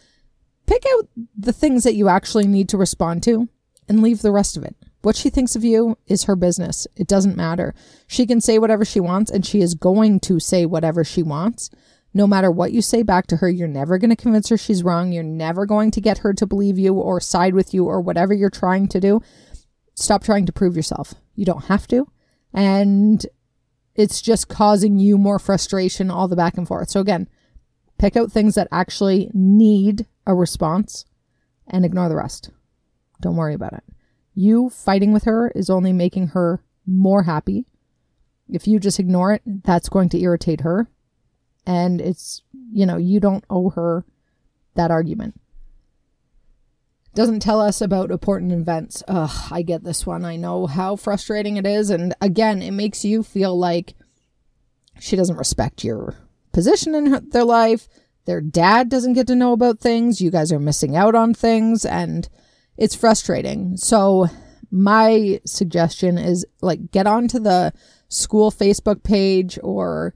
Pick 0.65 0.83
out 0.95 1.07
the 1.37 1.53
things 1.53 1.83
that 1.83 1.93
you 1.93 2.09
actually 2.09 2.47
need 2.47 2.67
to 2.69 2.75
respond 2.75 3.21
to 3.21 3.47
and 3.87 4.01
leave 4.01 4.23
the 4.23 4.31
rest 4.31 4.57
of 4.57 4.63
it. 4.63 4.75
What 5.03 5.15
she 5.15 5.29
thinks 5.29 5.55
of 5.55 5.63
you 5.63 5.95
is 6.07 6.23
her 6.23 6.35
business. 6.35 6.87
It 6.95 7.05
doesn't 7.05 7.37
matter. 7.37 7.75
She 8.07 8.25
can 8.25 8.41
say 8.41 8.57
whatever 8.57 8.83
she 8.83 8.99
wants, 8.99 9.29
and 9.29 9.45
she 9.45 9.61
is 9.61 9.75
going 9.75 10.21
to 10.21 10.39
say 10.39 10.65
whatever 10.65 11.03
she 11.03 11.21
wants. 11.21 11.69
No 12.15 12.25
matter 12.25 12.49
what 12.49 12.71
you 12.71 12.81
say 12.81 13.03
back 13.03 13.27
to 13.27 13.37
her, 13.37 13.47
you're 13.47 13.67
never 13.67 13.99
going 13.99 14.09
to 14.09 14.15
convince 14.15 14.49
her 14.49 14.57
she's 14.57 14.81
wrong. 14.81 15.11
You're 15.11 15.21
never 15.21 15.67
going 15.67 15.91
to 15.91 16.01
get 16.01 16.17
her 16.17 16.33
to 16.33 16.47
believe 16.47 16.79
you 16.79 16.95
or 16.95 17.21
side 17.21 17.53
with 17.53 17.75
you 17.75 17.85
or 17.85 18.01
whatever 18.01 18.33
you're 18.33 18.49
trying 18.49 18.87
to 18.87 18.99
do. 18.99 19.21
Stop 19.93 20.23
trying 20.23 20.47
to 20.47 20.51
prove 20.51 20.75
yourself. 20.75 21.13
You 21.35 21.45
don't 21.45 21.65
have 21.65 21.87
to. 21.89 22.07
And 22.51 23.23
it's 23.95 24.21
just 24.21 24.49
causing 24.49 24.99
you 24.99 25.17
more 25.17 25.39
frustration, 25.39 26.11
all 26.11 26.27
the 26.27 26.35
back 26.35 26.57
and 26.57 26.67
forth. 26.67 26.89
So, 26.89 26.99
again, 26.99 27.27
pick 27.97 28.15
out 28.15 28.31
things 28.31 28.55
that 28.55 28.67
actually 28.71 29.31
need 29.33 30.05
a 30.27 30.35
response 30.35 31.05
and 31.67 31.85
ignore 31.85 32.09
the 32.09 32.15
rest. 32.15 32.49
Don't 33.21 33.37
worry 33.37 33.53
about 33.53 33.73
it. 33.73 33.83
You 34.33 34.69
fighting 34.69 35.13
with 35.13 35.23
her 35.23 35.51
is 35.55 35.69
only 35.69 35.93
making 35.93 36.29
her 36.29 36.61
more 36.85 37.23
happy. 37.23 37.65
If 38.49 38.67
you 38.67 38.79
just 38.79 38.99
ignore 38.99 39.33
it, 39.33 39.41
that's 39.45 39.89
going 39.89 40.09
to 40.09 40.19
irritate 40.19 40.61
her. 40.61 40.89
And 41.65 42.01
it's, 42.01 42.43
you 42.71 42.85
know, 42.85 42.97
you 42.97 43.19
don't 43.19 43.45
owe 43.49 43.71
her 43.71 44.05
that 44.75 44.91
argument. 44.91 45.39
Doesn't 47.15 47.39
tell 47.39 47.61
us 47.61 47.81
about 47.81 48.11
important 48.11 48.51
events. 48.51 49.01
Ugh, 49.07 49.47
I 49.49 49.61
get 49.61 49.85
this 49.85 50.05
one. 50.05 50.25
I 50.25 50.35
know 50.35 50.67
how 50.67 50.97
frustrating 50.97 51.55
it 51.55 51.65
is. 51.65 51.89
And 51.89 52.13
again, 52.19 52.61
it 52.61 52.71
makes 52.71 53.05
you 53.05 53.23
feel 53.23 53.57
like 53.57 53.95
she 54.99 55.15
doesn't 55.15 55.37
respect 55.37 55.83
your 55.83 56.15
position 56.51 56.93
in 56.93 57.29
their 57.29 57.45
life. 57.45 57.87
Their 58.25 58.41
dad 58.41 58.89
doesn't 58.89 59.13
get 59.13 59.27
to 59.27 59.35
know 59.35 59.53
about 59.53 59.79
things. 59.79 60.19
You 60.19 60.29
guys 60.29 60.51
are 60.51 60.59
missing 60.59 60.97
out 60.97 61.15
on 61.15 61.33
things. 61.33 61.85
And 61.85 62.27
it's 62.77 62.95
frustrating. 62.95 63.77
So 63.77 64.27
my 64.69 65.39
suggestion 65.45 66.17
is 66.17 66.45
like 66.61 66.91
get 66.91 67.07
onto 67.07 67.39
the 67.39 67.71
school 68.09 68.51
Facebook 68.51 69.03
page 69.03 69.57
or 69.63 70.13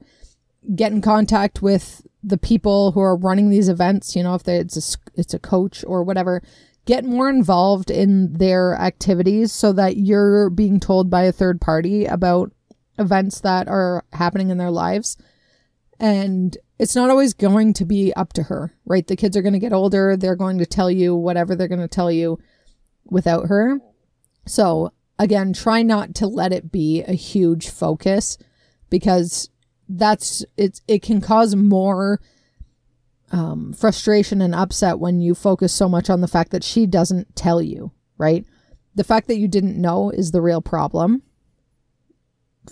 get 0.74 0.92
in 0.92 1.00
contact 1.00 1.62
with 1.62 2.02
the 2.22 2.36
people 2.38 2.92
who 2.92 3.00
are 3.00 3.16
running 3.16 3.48
these 3.48 3.70
events, 3.70 4.14
you 4.14 4.22
know, 4.22 4.34
if 4.34 4.46
it's 4.46 4.94
a, 4.94 4.98
it's 5.14 5.32
a 5.32 5.38
coach 5.38 5.82
or 5.86 6.02
whatever, 6.02 6.42
get 6.84 7.04
more 7.04 7.28
involved 7.28 7.90
in 7.90 8.32
their 8.32 8.74
activities 8.74 9.52
so 9.52 9.72
that 9.72 9.96
you're 9.96 10.50
being 10.50 10.80
told 10.80 11.10
by 11.10 11.22
a 11.22 11.32
third 11.32 11.60
party 11.60 12.06
about 12.06 12.52
events 12.98 13.40
that 13.40 13.68
are 13.68 14.04
happening 14.12 14.50
in 14.50 14.58
their 14.58 14.70
lives. 14.70 15.16
And 15.98 16.56
it's 16.78 16.96
not 16.96 17.10
always 17.10 17.34
going 17.34 17.74
to 17.74 17.84
be 17.84 18.12
up 18.14 18.32
to 18.34 18.44
her, 18.44 18.74
right? 18.86 19.06
The 19.06 19.16
kids 19.16 19.36
are 19.36 19.42
going 19.42 19.52
to 19.52 19.58
get 19.58 19.72
older. 19.72 20.16
They're 20.16 20.36
going 20.36 20.58
to 20.58 20.66
tell 20.66 20.90
you 20.90 21.14
whatever 21.14 21.54
they're 21.54 21.68
going 21.68 21.80
to 21.80 21.88
tell 21.88 22.10
you 22.10 22.38
without 23.04 23.48
her. 23.48 23.80
So, 24.46 24.92
again, 25.18 25.52
try 25.52 25.82
not 25.82 26.14
to 26.16 26.26
let 26.26 26.52
it 26.52 26.72
be 26.72 27.02
a 27.02 27.12
huge 27.12 27.68
focus 27.68 28.38
because 28.88 29.50
that's 29.88 30.44
it's 30.56 30.80
it 30.88 31.02
can 31.02 31.20
cause 31.20 31.54
more 31.56 32.20
um, 33.30 33.72
frustration 33.72 34.40
and 34.40 34.54
upset 34.54 34.98
when 34.98 35.20
you 35.20 35.34
focus 35.34 35.72
so 35.72 35.88
much 35.88 36.10
on 36.10 36.20
the 36.20 36.28
fact 36.28 36.50
that 36.50 36.64
she 36.64 36.86
doesn't 36.86 37.36
tell 37.36 37.62
you, 37.62 37.92
right? 38.18 38.44
The 38.94 39.04
fact 39.04 39.28
that 39.28 39.38
you 39.38 39.48
didn't 39.48 39.80
know 39.80 40.10
is 40.10 40.32
the 40.32 40.42
real 40.42 40.60
problem. 40.60 41.22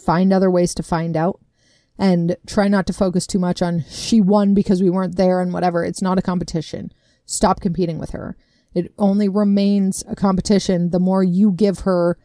Find 0.05 0.33
other 0.33 0.51
ways 0.51 0.75
to 0.75 0.83
find 0.83 1.17
out 1.17 1.41
and 1.99 2.37
try 2.47 2.69
not 2.69 2.87
to 2.87 2.93
focus 2.93 3.27
too 3.27 3.39
much 3.39 3.61
on 3.61 3.85
she 3.89 4.21
won 4.21 4.55
because 4.55 4.83
we 4.83 4.91
weren't 4.91 5.17
there 5.17 5.41
and 5.41 5.53
whatever. 5.53 5.85
It's 5.85 6.03
not 6.03 6.19
a 6.19 6.23
competition. 6.23 6.93
Stop 7.27 7.61
competing 7.61 7.99
with 7.99 8.11
her. 8.11 8.37
It 8.75 8.93
only 8.99 9.29
remains 9.29 10.05
a 10.09 10.15
competition 10.15 10.91
the 10.91 11.01
more 11.01 11.25
you 11.25 11.51
give 11.51 11.81
her 11.81 12.19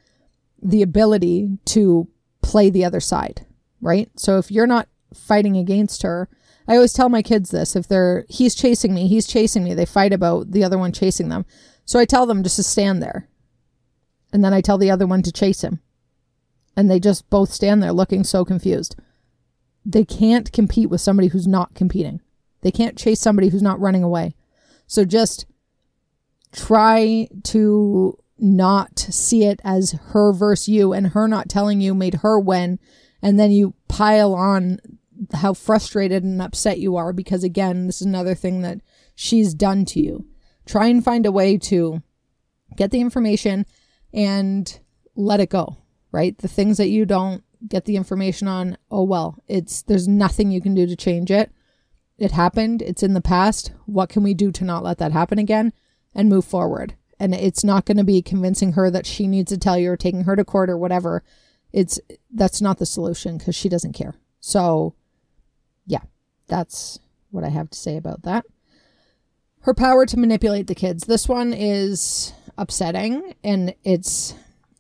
the 0.62 0.82
ability 0.82 1.58
to 1.66 2.08
play 2.42 2.70
the 2.70 2.86
other 2.86 3.00
side, 3.00 3.46
right? 3.82 4.10
So 4.16 4.38
if 4.38 4.52
you're 4.52 4.68
not 4.68 4.88
fighting 5.14 5.58
against 5.58 6.04
her, 6.04 6.30
I 6.68 6.76
always 6.76 6.94
tell 6.94 7.10
my 7.10 7.22
kids 7.22 7.52
this 7.52 7.76
if 7.76 7.88
they're, 7.88 8.26
he's 8.30 8.56
chasing 8.56 8.94
me, 8.94 9.08
he's 9.08 9.28
chasing 9.28 9.64
me, 9.64 9.74
they 9.74 9.86
fight 9.86 10.14
about 10.14 10.52
the 10.52 10.64
other 10.64 10.78
one 10.78 10.92
chasing 10.92 11.30
them. 11.30 11.46
So 11.86 12.00
I 12.00 12.06
tell 12.06 12.26
them 12.26 12.44
just 12.44 12.56
to 12.58 12.64
stand 12.64 13.02
there. 13.02 13.28
And 14.32 14.44
then 14.44 14.54
I 14.54 14.62
tell 14.62 14.78
the 14.78 14.92
other 14.92 15.06
one 15.06 15.22
to 15.24 15.32
chase 15.32 15.62
him. 15.62 15.80
And 16.76 16.90
they 16.90 17.00
just 17.00 17.30
both 17.30 17.52
stand 17.52 17.84
there 17.84 17.92
looking 17.92 18.24
so 18.24 18.44
confused. 18.44 18.96
They 19.86 20.06
can't 20.06 20.52
compete 20.52 20.90
with 20.90 21.02
somebody 21.02 21.28
who's 21.28 21.46
not 21.46 21.76
competing. 21.76 22.22
They 22.62 22.72
can't 22.72 22.98
chase 22.98 23.20
somebody 23.20 23.50
who's 23.50 23.62
not 23.62 23.80
running 23.80 24.02
away. 24.02 24.36
So 24.88 25.06
just 25.06 25.46
try 26.52 27.28
to 27.44 28.18
not 28.40 28.98
see 28.98 29.44
it 29.44 29.60
as 29.64 29.92
her 30.10 30.34
versus 30.34 30.68
you 30.68 30.94
and 30.94 31.08
her 31.08 31.28
not 31.28 31.50
telling 31.50 31.82
you 31.82 31.94
made 31.94 32.16
her 32.16 32.40
win. 32.40 32.80
And 33.22 33.40
then 33.40 33.52
you 33.52 33.76
pile 33.88 34.34
on 34.34 34.80
how 35.34 35.54
frustrated 35.54 36.24
and 36.24 36.42
upset 36.42 36.80
you 36.80 36.96
are 36.96 37.14
because, 37.14 37.44
again, 37.44 37.88
this 37.88 38.02
is 38.02 38.08
another 38.08 38.36
thing 38.36 38.62
that 38.62 38.82
she's 39.16 39.54
done 39.54 39.86
to 39.86 40.00
you. 40.00 40.26
Try 40.66 40.88
and 40.88 41.04
find 41.04 41.26
a 41.26 41.32
way 41.32 41.58
to 41.58 42.02
get 42.76 42.92
the 42.92 43.02
information 43.02 43.66
and 44.14 44.80
let 45.16 45.40
it 45.40 45.50
go, 45.50 45.78
right? 46.12 46.38
The 46.38 46.48
things 46.48 46.78
that 46.78 46.90
you 46.90 47.06
don't 47.06 47.44
get 47.68 47.86
the 47.86 47.96
information 47.96 48.48
on, 48.48 48.78
oh 48.92 49.04
well, 49.04 49.42
it's 49.48 49.82
there's 49.84 50.08
nothing 50.08 50.52
you 50.52 50.62
can 50.62 50.74
do 50.74 50.86
to 50.86 50.96
change 50.96 51.32
it. 51.32 51.52
It 52.18 52.32
happened, 52.32 52.82
it's 52.82 53.04
in 53.04 53.14
the 53.14 53.22
past. 53.22 53.72
What 53.86 54.10
can 54.10 54.24
we 54.24 54.34
do 54.34 54.52
to 54.52 54.64
not 54.64 54.84
let 54.84 54.98
that 55.00 55.12
happen 55.12 55.40
again 55.40 55.74
and 56.14 56.30
move 56.30 56.46
forward? 56.46 56.96
And 57.20 57.34
it's 57.34 57.64
not 57.64 57.86
going 57.86 57.98
to 57.98 58.04
be 58.04 58.22
convincing 58.22 58.74
her 58.74 58.92
that 58.92 59.06
she 59.06 59.28
needs 59.28 59.50
to 59.52 59.58
tell 59.58 59.78
you 59.78 59.92
or 59.92 59.98
taking 59.98 60.26
her 60.26 60.36
to 60.36 60.44
court 60.44 60.70
or 60.70 60.78
whatever. 60.78 61.24
It's 61.72 62.00
that's 62.32 62.62
not 62.62 62.78
the 62.78 62.86
solution 62.86 63.38
because 63.38 63.56
she 63.56 63.70
doesn't 63.70 63.94
care. 63.94 64.16
So, 64.40 64.94
yeah, 65.86 66.02
that's 66.48 67.00
what 67.32 67.44
I 67.44 67.50
have 67.50 67.70
to 67.72 67.78
say 67.78 67.98
about 67.98 68.24
that. 68.24 68.46
Her 69.62 69.74
power 69.74 70.06
to 70.06 70.20
manipulate 70.20 70.68
the 70.68 70.76
kids. 70.76 71.06
This 71.06 71.28
one 71.28 71.54
is 71.54 72.34
upsetting 72.58 73.34
and 73.44 73.74
it's 73.84 74.36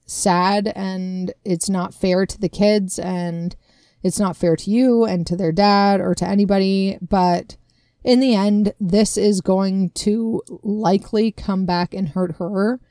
sad 0.05 0.71
and 0.75 1.33
it's 1.43 1.69
not 1.69 1.93
fair 1.93 2.25
to 2.25 2.39
the 2.39 2.49
kids 2.49 2.99
and 2.99 3.55
it's 4.03 4.19
not 4.19 4.37
fair 4.37 4.55
to 4.55 4.69
you 4.69 5.05
and 5.05 5.25
to 5.25 5.35
their 5.35 5.51
dad 5.51 6.01
or 6.01 6.13
to 6.15 6.27
anybody. 6.27 6.97
But 7.01 7.55
in 8.03 8.19
the 8.19 8.35
end, 8.35 8.73
this 8.79 9.17
is 9.17 9.41
going 9.41 9.91
to 9.91 10.41
likely 10.61 11.31
come 11.31 11.65
back 11.65 11.93
and 11.93 12.09
hurt 12.09 12.35
her. 12.35 12.81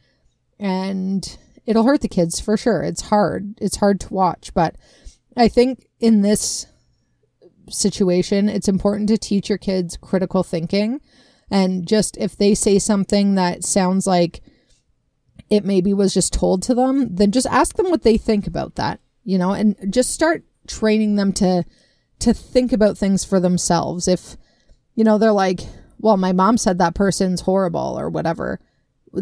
And 0.59 1.39
it'll 1.67 1.85
hurt 1.85 2.01
the 2.01 2.09
kids 2.09 2.41
for 2.41 2.57
sure. 2.57 2.83
It's 2.83 3.03
hard. 3.03 3.55
It's 3.61 3.77
hard 3.77 4.01
to 4.01 4.15
watch. 4.15 4.55
But 4.55 4.77
I 5.37 5.49
think 5.49 5.89
in 6.01 6.23
this 6.23 6.67
situation, 7.73 8.49
it's 8.49 8.69
important 8.69 9.09
to 9.09 9.19
teach 9.19 9.49
your 9.49 9.59
kids 9.59 9.97
critical 9.97 10.43
thinking. 10.43 11.01
And 11.51 11.87
just 11.87 12.17
if 12.17 12.37
they 12.37 12.55
say 12.55 12.79
something 12.79 13.35
that 13.35 13.65
sounds 13.65 14.07
like 14.07 14.41
it 15.51 15.65
maybe 15.67 15.93
was 15.93 16.15
just 16.15 16.33
told 16.33 16.63
to 16.63 16.75
them, 16.75 17.15
then 17.15 17.31
just 17.31 17.47
ask 17.49 17.77
them 17.77 17.91
what 17.91 18.03
they 18.03 18.17
think 18.17 18.47
about 18.47 18.77
that, 18.77 19.01
you 19.23 19.37
know, 19.37 19.53
and 19.53 19.77
just 19.93 20.11
start 20.11 20.45
training 20.67 21.17
them 21.17 21.33
to 21.35 21.65
to 22.21 22.33
think 22.33 22.73
about 22.73 22.97
things 22.97 23.25
for 23.25 23.41
themselves. 23.41 24.09
If 24.09 24.37
you 24.95 25.05
know, 25.05 25.19
they're 25.19 25.33
like, 25.33 25.61
"Well, 25.99 26.17
my 26.17 26.33
mom 26.33 26.57
said 26.57 26.79
that 26.79 26.95
person's 26.95 27.43
horrible 27.43 27.99
or 27.99 28.09
whatever." 28.09 28.61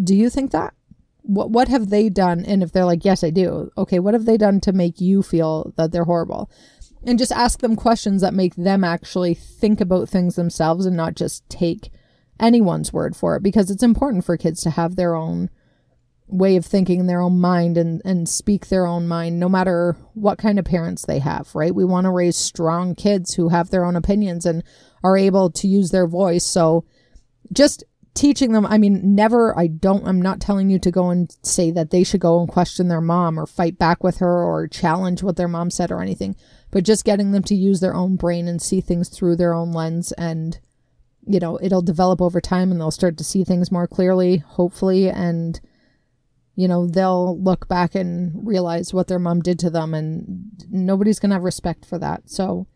Do 0.04 0.14
you 0.14 0.30
think 0.30 0.52
that? 0.52 0.74
What 1.22 1.50
what 1.50 1.68
have 1.68 1.90
they 1.90 2.08
done? 2.08 2.44
And 2.44 2.62
if 2.62 2.70
they're 2.70 2.84
like, 2.84 3.04
"Yes, 3.04 3.24
I 3.24 3.30
do." 3.30 3.70
Okay, 3.76 3.98
what 3.98 4.14
have 4.14 4.24
they 4.24 4.36
done 4.36 4.60
to 4.60 4.72
make 4.72 5.00
you 5.00 5.22
feel 5.22 5.72
that 5.76 5.90
they're 5.92 6.04
horrible? 6.04 6.50
And 7.04 7.18
just 7.18 7.32
ask 7.32 7.60
them 7.60 7.76
questions 7.76 8.20
that 8.20 8.34
make 8.34 8.56
them 8.56 8.84
actually 8.84 9.34
think 9.34 9.80
about 9.80 10.08
things 10.08 10.36
themselves 10.36 10.84
and 10.84 10.96
not 10.96 11.14
just 11.14 11.48
take 11.48 11.90
anyone's 12.38 12.92
word 12.92 13.16
for 13.16 13.36
it 13.36 13.42
because 13.42 13.70
it's 13.70 13.82
important 13.82 14.24
for 14.24 14.36
kids 14.36 14.60
to 14.62 14.70
have 14.70 14.96
their 14.96 15.14
own 15.14 15.50
way 16.32 16.56
of 16.56 16.64
thinking 16.64 17.00
in 17.00 17.06
their 17.06 17.20
own 17.20 17.40
mind 17.40 17.76
and, 17.76 18.00
and 18.04 18.28
speak 18.28 18.68
their 18.68 18.86
own 18.86 19.08
mind, 19.08 19.38
no 19.38 19.48
matter 19.48 19.96
what 20.14 20.38
kind 20.38 20.58
of 20.58 20.64
parents 20.64 21.04
they 21.04 21.18
have, 21.18 21.54
right? 21.54 21.74
We 21.74 21.84
want 21.84 22.04
to 22.04 22.10
raise 22.10 22.36
strong 22.36 22.94
kids 22.94 23.34
who 23.34 23.48
have 23.48 23.70
their 23.70 23.84
own 23.84 23.96
opinions 23.96 24.46
and 24.46 24.62
are 25.02 25.16
able 25.16 25.50
to 25.50 25.66
use 25.66 25.90
their 25.90 26.06
voice. 26.06 26.44
So 26.44 26.84
just 27.52 27.84
teaching 28.14 28.52
them, 28.52 28.66
I 28.66 28.78
mean, 28.78 29.14
never, 29.14 29.58
I 29.58 29.66
don't, 29.66 30.06
I'm 30.06 30.22
not 30.22 30.40
telling 30.40 30.70
you 30.70 30.78
to 30.80 30.90
go 30.90 31.10
and 31.10 31.34
say 31.42 31.70
that 31.72 31.90
they 31.90 32.04
should 32.04 32.20
go 32.20 32.40
and 32.40 32.48
question 32.48 32.88
their 32.88 33.00
mom 33.00 33.38
or 33.38 33.46
fight 33.46 33.78
back 33.78 34.04
with 34.04 34.18
her 34.18 34.42
or 34.42 34.68
challenge 34.68 35.22
what 35.22 35.36
their 35.36 35.48
mom 35.48 35.70
said 35.70 35.90
or 35.90 36.00
anything, 36.00 36.36
but 36.70 36.84
just 36.84 37.04
getting 37.04 37.32
them 37.32 37.42
to 37.42 37.54
use 37.54 37.80
their 37.80 37.94
own 37.94 38.16
brain 38.16 38.48
and 38.48 38.60
see 38.60 38.80
things 38.80 39.08
through 39.08 39.36
their 39.36 39.54
own 39.54 39.72
lens 39.72 40.12
and 40.12 40.60
you 41.26 41.38
know 41.38 41.58
it'll 41.62 41.82
develop 41.82 42.20
over 42.20 42.40
time 42.40 42.70
and 42.70 42.80
they'll 42.80 42.90
start 42.90 43.16
to 43.18 43.24
see 43.24 43.44
things 43.44 43.70
more 43.70 43.86
clearly 43.86 44.38
hopefully 44.38 45.08
and 45.08 45.60
you 46.60 46.68
know, 46.68 46.86
they'll 46.86 47.40
look 47.40 47.68
back 47.68 47.94
and 47.94 48.46
realize 48.46 48.92
what 48.92 49.08
their 49.08 49.18
mom 49.18 49.40
did 49.40 49.58
to 49.60 49.70
them, 49.70 49.94
and 49.94 50.50
nobody's 50.68 51.18
going 51.18 51.30
to 51.30 51.36
have 51.36 51.42
respect 51.42 51.86
for 51.86 51.98
that. 51.98 52.28
So 52.28 52.66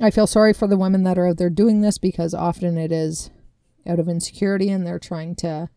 I 0.00 0.10
feel 0.10 0.26
sorry 0.26 0.54
for 0.54 0.66
the 0.66 0.78
women 0.78 1.02
that 1.02 1.18
are 1.18 1.28
out 1.28 1.36
there 1.36 1.50
doing 1.50 1.82
this 1.82 1.98
because 1.98 2.32
often 2.32 2.78
it 2.78 2.90
is 2.90 3.30
out 3.86 3.98
of 3.98 4.08
insecurity 4.08 4.70
and 4.70 4.86
they're 4.86 4.98
trying 4.98 5.34
to 5.36 5.68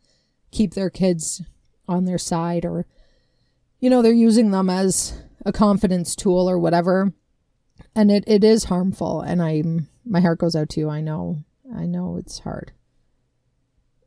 keep 0.51 0.75
their 0.75 0.89
kids 0.89 1.41
on 1.89 2.05
their 2.05 2.17
side 2.17 2.63
or 2.63 2.85
you 3.79 3.89
know, 3.89 4.01
they're 4.01 4.13
using 4.13 4.51
them 4.51 4.69
as 4.69 5.21
a 5.45 5.51
confidence 5.51 6.15
tool 6.15 6.49
or 6.49 6.57
whatever. 6.57 7.11
And 7.95 8.11
it, 8.11 8.23
it 8.27 8.43
is 8.43 8.65
harmful. 8.65 9.21
And 9.21 9.41
I'm, 9.41 9.87
my 10.05 10.21
heart 10.21 10.39
goes 10.39 10.55
out 10.55 10.69
to 10.69 10.79
you. 10.79 10.89
I 10.89 11.01
know, 11.01 11.43
I 11.75 11.85
know 11.85 12.17
it's 12.17 12.39
hard. 12.39 12.71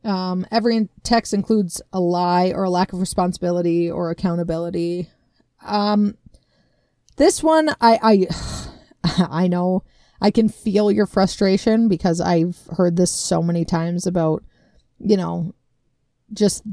Um, 0.03 0.45
every 0.51 0.89
text 1.03 1.33
includes 1.33 1.81
a 1.91 1.99
lie 1.99 2.51
or 2.53 2.63
a 2.63 2.69
lack 2.69 2.93
of 2.93 2.99
responsibility 2.99 3.89
or 3.89 4.11
accountability. 4.11 5.09
Um, 5.65 6.17
this 7.17 7.41
one, 7.41 7.69
I, 7.81 8.27
I, 9.03 9.17
I 9.29 9.47
know 9.47 9.83
I 10.21 10.31
can 10.31 10.49
feel 10.49 10.91
your 10.91 11.05
frustration 11.05 11.87
because 11.87 12.21
I've 12.21 12.57
heard 12.77 12.97
this 12.97 13.11
so 13.11 13.41
many 13.41 13.65
times 13.65 14.07
about, 14.07 14.43
you 14.99 15.17
know, 15.17 15.53
just 16.33 16.63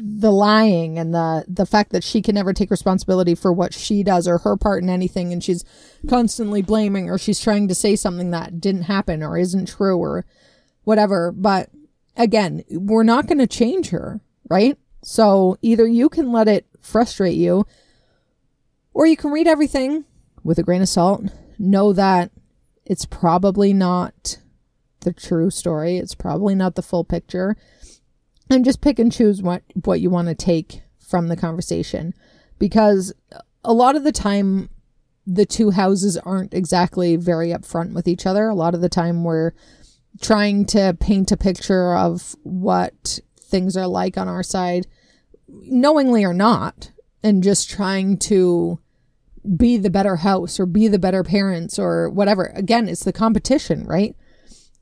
the 0.00 0.30
lying 0.30 0.96
and 0.96 1.12
the 1.12 1.44
the 1.48 1.66
fact 1.66 1.90
that 1.90 2.04
she 2.04 2.22
can 2.22 2.36
never 2.36 2.52
take 2.52 2.70
responsibility 2.70 3.34
for 3.34 3.52
what 3.52 3.74
she 3.74 4.04
does 4.04 4.28
or 4.28 4.38
her 4.38 4.56
part 4.56 4.82
in 4.82 4.88
anything 4.88 5.32
and 5.32 5.42
she's 5.42 5.64
constantly 6.08 6.62
blaming 6.62 7.10
or 7.10 7.18
she's 7.18 7.40
trying 7.40 7.66
to 7.66 7.74
say 7.74 7.96
something 7.96 8.30
that 8.30 8.60
didn't 8.60 8.82
happen 8.82 9.24
or 9.24 9.36
isn't 9.36 9.66
true 9.66 9.98
or 9.98 10.24
whatever. 10.84 11.32
But 11.32 11.70
again 12.16 12.62
we're 12.70 13.02
not 13.02 13.26
going 13.26 13.38
to 13.38 13.46
change 13.46 13.90
her 13.90 14.20
right? 14.48 14.78
So 15.02 15.58
either 15.62 15.86
you 15.86 16.08
can 16.08 16.30
let 16.30 16.46
it 16.46 16.66
frustrate 16.80 17.36
you 17.36 17.66
or 18.94 19.04
you 19.06 19.16
can 19.16 19.32
read 19.32 19.48
everything 19.48 20.04
with 20.44 20.58
a 20.58 20.62
grain 20.62 20.82
of 20.82 20.88
salt. 20.88 21.24
Know 21.58 21.92
that 21.92 22.30
it's 22.84 23.04
probably 23.04 23.72
not 23.72 24.38
the 25.00 25.12
true 25.12 25.50
story. 25.50 25.98
It's 25.98 26.14
probably 26.14 26.54
not 26.54 26.76
the 26.76 26.82
full 26.82 27.04
picture 27.04 27.56
and 28.50 28.64
just 28.64 28.80
pick 28.80 28.98
and 28.98 29.12
choose 29.12 29.42
what 29.42 29.62
what 29.84 30.00
you 30.00 30.10
want 30.10 30.28
to 30.28 30.34
take 30.34 30.82
from 30.98 31.28
the 31.28 31.36
conversation. 31.36 32.14
Because 32.58 33.12
a 33.64 33.72
lot 33.72 33.96
of 33.96 34.04
the 34.04 34.12
time 34.12 34.68
the 35.26 35.46
two 35.46 35.70
houses 35.70 36.16
aren't 36.16 36.54
exactly 36.54 37.16
very 37.16 37.48
upfront 37.48 37.92
with 37.92 38.08
each 38.08 38.24
other. 38.24 38.48
A 38.48 38.54
lot 38.54 38.74
of 38.74 38.80
the 38.80 38.88
time 38.88 39.24
we're 39.24 39.52
trying 40.20 40.64
to 40.66 40.96
paint 40.98 41.30
a 41.30 41.36
picture 41.36 41.94
of 41.94 42.34
what 42.42 43.20
things 43.38 43.76
are 43.76 43.86
like 43.86 44.16
on 44.16 44.28
our 44.28 44.42
side 44.42 44.86
knowingly 45.48 46.24
or 46.24 46.34
not 46.34 46.90
and 47.22 47.42
just 47.42 47.70
trying 47.70 48.18
to 48.18 48.78
be 49.56 49.76
the 49.76 49.90
better 49.90 50.16
house 50.16 50.60
or 50.60 50.66
be 50.66 50.88
the 50.88 50.98
better 50.98 51.22
parents 51.22 51.78
or 51.78 52.10
whatever. 52.10 52.52
Again 52.54 52.88
it's 52.88 53.04
the 53.04 53.12
competition 53.12 53.84
right? 53.86 54.16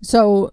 So 0.02 0.52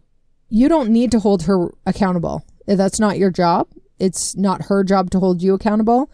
you 0.49 0.69
don't 0.69 0.89
need 0.89 1.11
to 1.11 1.19
hold 1.19 1.43
her 1.43 1.69
accountable 1.85 2.45
that's 2.65 2.99
not 2.99 3.17
your 3.17 3.31
job. 3.31 3.67
It's 3.99 4.35
not 4.35 4.63
her 4.63 4.83
job 4.83 5.11
to 5.11 5.19
hold 5.19 5.41
you 5.41 5.53
accountable. 5.53 6.11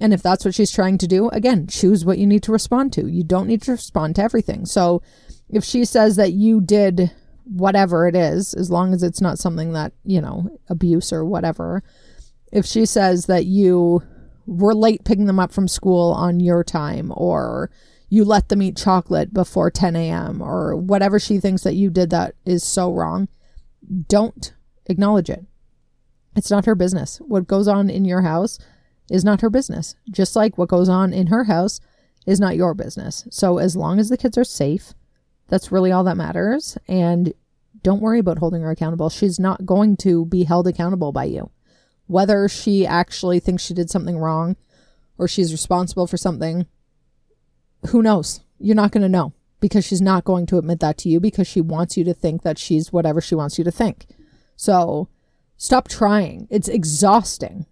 And 0.00 0.12
if 0.12 0.22
that's 0.22 0.44
what 0.44 0.54
she's 0.54 0.70
trying 0.70 0.98
to 0.98 1.06
do, 1.06 1.28
again, 1.30 1.66
choose 1.66 2.04
what 2.04 2.18
you 2.18 2.26
need 2.26 2.42
to 2.44 2.52
respond 2.52 2.92
to. 2.94 3.08
You 3.08 3.24
don't 3.24 3.48
need 3.48 3.62
to 3.62 3.72
respond 3.72 4.16
to 4.16 4.22
everything. 4.22 4.64
So 4.64 5.02
if 5.48 5.64
she 5.64 5.84
says 5.84 6.16
that 6.16 6.32
you 6.32 6.60
did 6.60 7.10
whatever 7.44 8.06
it 8.06 8.14
is, 8.14 8.54
as 8.54 8.70
long 8.70 8.92
as 8.92 9.02
it's 9.02 9.20
not 9.20 9.38
something 9.38 9.72
that, 9.72 9.92
you 10.04 10.20
know, 10.20 10.58
abuse 10.68 11.12
or 11.12 11.24
whatever, 11.24 11.82
if 12.52 12.64
she 12.64 12.86
says 12.86 13.26
that 13.26 13.46
you 13.46 14.02
were 14.46 14.74
late 14.74 15.04
picking 15.04 15.26
them 15.26 15.40
up 15.40 15.52
from 15.52 15.68
school 15.68 16.12
on 16.12 16.40
your 16.40 16.62
time 16.64 17.12
or 17.16 17.70
you 18.08 18.24
let 18.24 18.48
them 18.48 18.62
eat 18.62 18.76
chocolate 18.76 19.34
before 19.34 19.70
10 19.70 19.94
a.m. 19.96 20.40
or 20.40 20.74
whatever 20.76 21.18
she 21.18 21.38
thinks 21.38 21.62
that 21.62 21.74
you 21.74 21.90
did 21.90 22.10
that 22.10 22.34
is 22.46 22.62
so 22.62 22.92
wrong, 22.92 23.28
don't 24.08 24.54
acknowledge 24.86 25.28
it. 25.28 25.44
It's 26.38 26.52
not 26.52 26.66
her 26.66 26.76
business. 26.76 27.18
What 27.18 27.48
goes 27.48 27.66
on 27.66 27.90
in 27.90 28.04
your 28.04 28.22
house 28.22 28.60
is 29.10 29.24
not 29.24 29.40
her 29.40 29.50
business. 29.50 29.96
Just 30.08 30.36
like 30.36 30.56
what 30.56 30.68
goes 30.68 30.88
on 30.88 31.12
in 31.12 31.26
her 31.26 31.44
house 31.44 31.80
is 32.26 32.38
not 32.38 32.54
your 32.54 32.74
business. 32.74 33.26
So 33.28 33.58
as 33.58 33.74
long 33.74 33.98
as 33.98 34.08
the 34.08 34.16
kids 34.16 34.38
are 34.38 34.44
safe, 34.44 34.94
that's 35.48 35.72
really 35.72 35.90
all 35.90 36.04
that 36.04 36.16
matters. 36.16 36.78
And 36.86 37.34
don't 37.82 38.00
worry 38.00 38.20
about 38.20 38.38
holding 38.38 38.62
her 38.62 38.70
accountable. 38.70 39.10
She's 39.10 39.40
not 39.40 39.66
going 39.66 39.96
to 39.98 40.26
be 40.26 40.44
held 40.44 40.68
accountable 40.68 41.10
by 41.10 41.24
you. 41.24 41.50
Whether 42.06 42.48
she 42.48 42.86
actually 42.86 43.40
thinks 43.40 43.64
she 43.64 43.74
did 43.74 43.90
something 43.90 44.16
wrong 44.16 44.56
or 45.18 45.26
she's 45.26 45.50
responsible 45.50 46.06
for 46.06 46.16
something, 46.16 46.66
who 47.88 48.00
knows? 48.00 48.42
You're 48.60 48.76
not 48.76 48.92
going 48.92 49.02
to 49.02 49.08
know 49.08 49.32
because 49.58 49.84
she's 49.84 50.00
not 50.00 50.24
going 50.24 50.46
to 50.46 50.58
admit 50.58 50.78
that 50.78 50.98
to 50.98 51.08
you 51.08 51.18
because 51.18 51.48
she 51.48 51.60
wants 51.60 51.96
you 51.96 52.04
to 52.04 52.14
think 52.14 52.42
that 52.42 52.58
she's 52.58 52.92
whatever 52.92 53.20
she 53.20 53.34
wants 53.34 53.58
you 53.58 53.64
to 53.64 53.72
think. 53.72 54.06
So 54.54 55.08
Stop 55.58 55.88
trying. 55.88 56.46
It's 56.50 56.68
exhausting. 56.68 57.66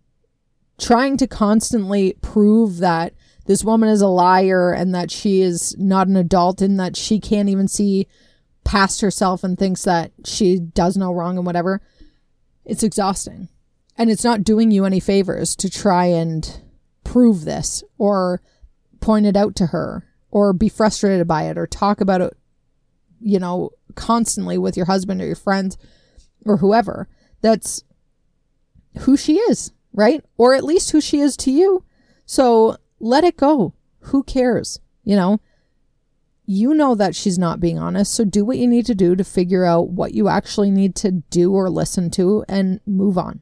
Trying 0.76 1.16
to 1.18 1.28
constantly 1.28 2.16
prove 2.20 2.78
that 2.78 3.14
this 3.46 3.64
woman 3.64 3.88
is 3.88 4.00
a 4.00 4.08
liar 4.08 4.72
and 4.72 4.92
that 4.94 5.12
she 5.12 5.40
is 5.40 5.74
not 5.78 6.08
an 6.08 6.16
adult 6.16 6.60
and 6.60 6.78
that 6.80 6.96
she 6.96 7.20
can't 7.20 7.48
even 7.48 7.68
see 7.68 8.08
past 8.64 9.00
herself 9.00 9.44
and 9.44 9.56
thinks 9.56 9.84
that 9.84 10.10
she 10.24 10.58
does 10.58 10.96
no 10.96 11.12
wrong 11.12 11.36
and 11.36 11.46
whatever. 11.46 11.80
It's 12.64 12.82
exhausting. 12.82 13.48
And 13.96 14.10
it's 14.10 14.24
not 14.24 14.42
doing 14.42 14.72
you 14.72 14.84
any 14.84 14.98
favors 14.98 15.54
to 15.56 15.70
try 15.70 16.06
and 16.06 16.60
prove 17.04 17.44
this 17.44 17.84
or 17.96 18.42
point 19.00 19.26
it 19.26 19.36
out 19.36 19.54
to 19.56 19.66
her 19.66 20.04
or 20.32 20.52
be 20.52 20.68
frustrated 20.68 21.28
by 21.28 21.44
it 21.44 21.56
or 21.56 21.68
talk 21.68 22.00
about 22.00 22.20
it, 22.20 22.36
you 23.20 23.38
know, 23.38 23.70
constantly 23.94 24.58
with 24.58 24.76
your 24.76 24.86
husband 24.86 25.22
or 25.22 25.26
your 25.26 25.36
friends 25.36 25.78
or 26.44 26.56
whoever 26.56 27.08
that's 27.40 27.84
who 29.00 29.16
she 29.16 29.36
is, 29.36 29.72
right? 29.92 30.24
Or 30.36 30.54
at 30.54 30.64
least 30.64 30.90
who 30.90 31.00
she 31.00 31.20
is 31.20 31.36
to 31.38 31.50
you. 31.50 31.84
So 32.24 32.76
let 32.98 33.24
it 33.24 33.36
go. 33.36 33.74
Who 34.00 34.22
cares? 34.22 34.80
You 35.04 35.16
know, 35.16 35.40
you 36.46 36.74
know 36.74 36.94
that 36.94 37.14
she's 37.14 37.38
not 37.38 37.60
being 37.60 37.78
honest. 37.78 38.14
So 38.14 38.24
do 38.24 38.44
what 38.44 38.58
you 38.58 38.66
need 38.66 38.86
to 38.86 38.94
do 38.94 39.16
to 39.16 39.24
figure 39.24 39.64
out 39.64 39.90
what 39.90 40.14
you 40.14 40.28
actually 40.28 40.70
need 40.70 40.94
to 40.96 41.10
do 41.10 41.52
or 41.52 41.68
listen 41.68 42.10
to 42.12 42.44
and 42.48 42.80
move 42.86 43.18
on. 43.18 43.40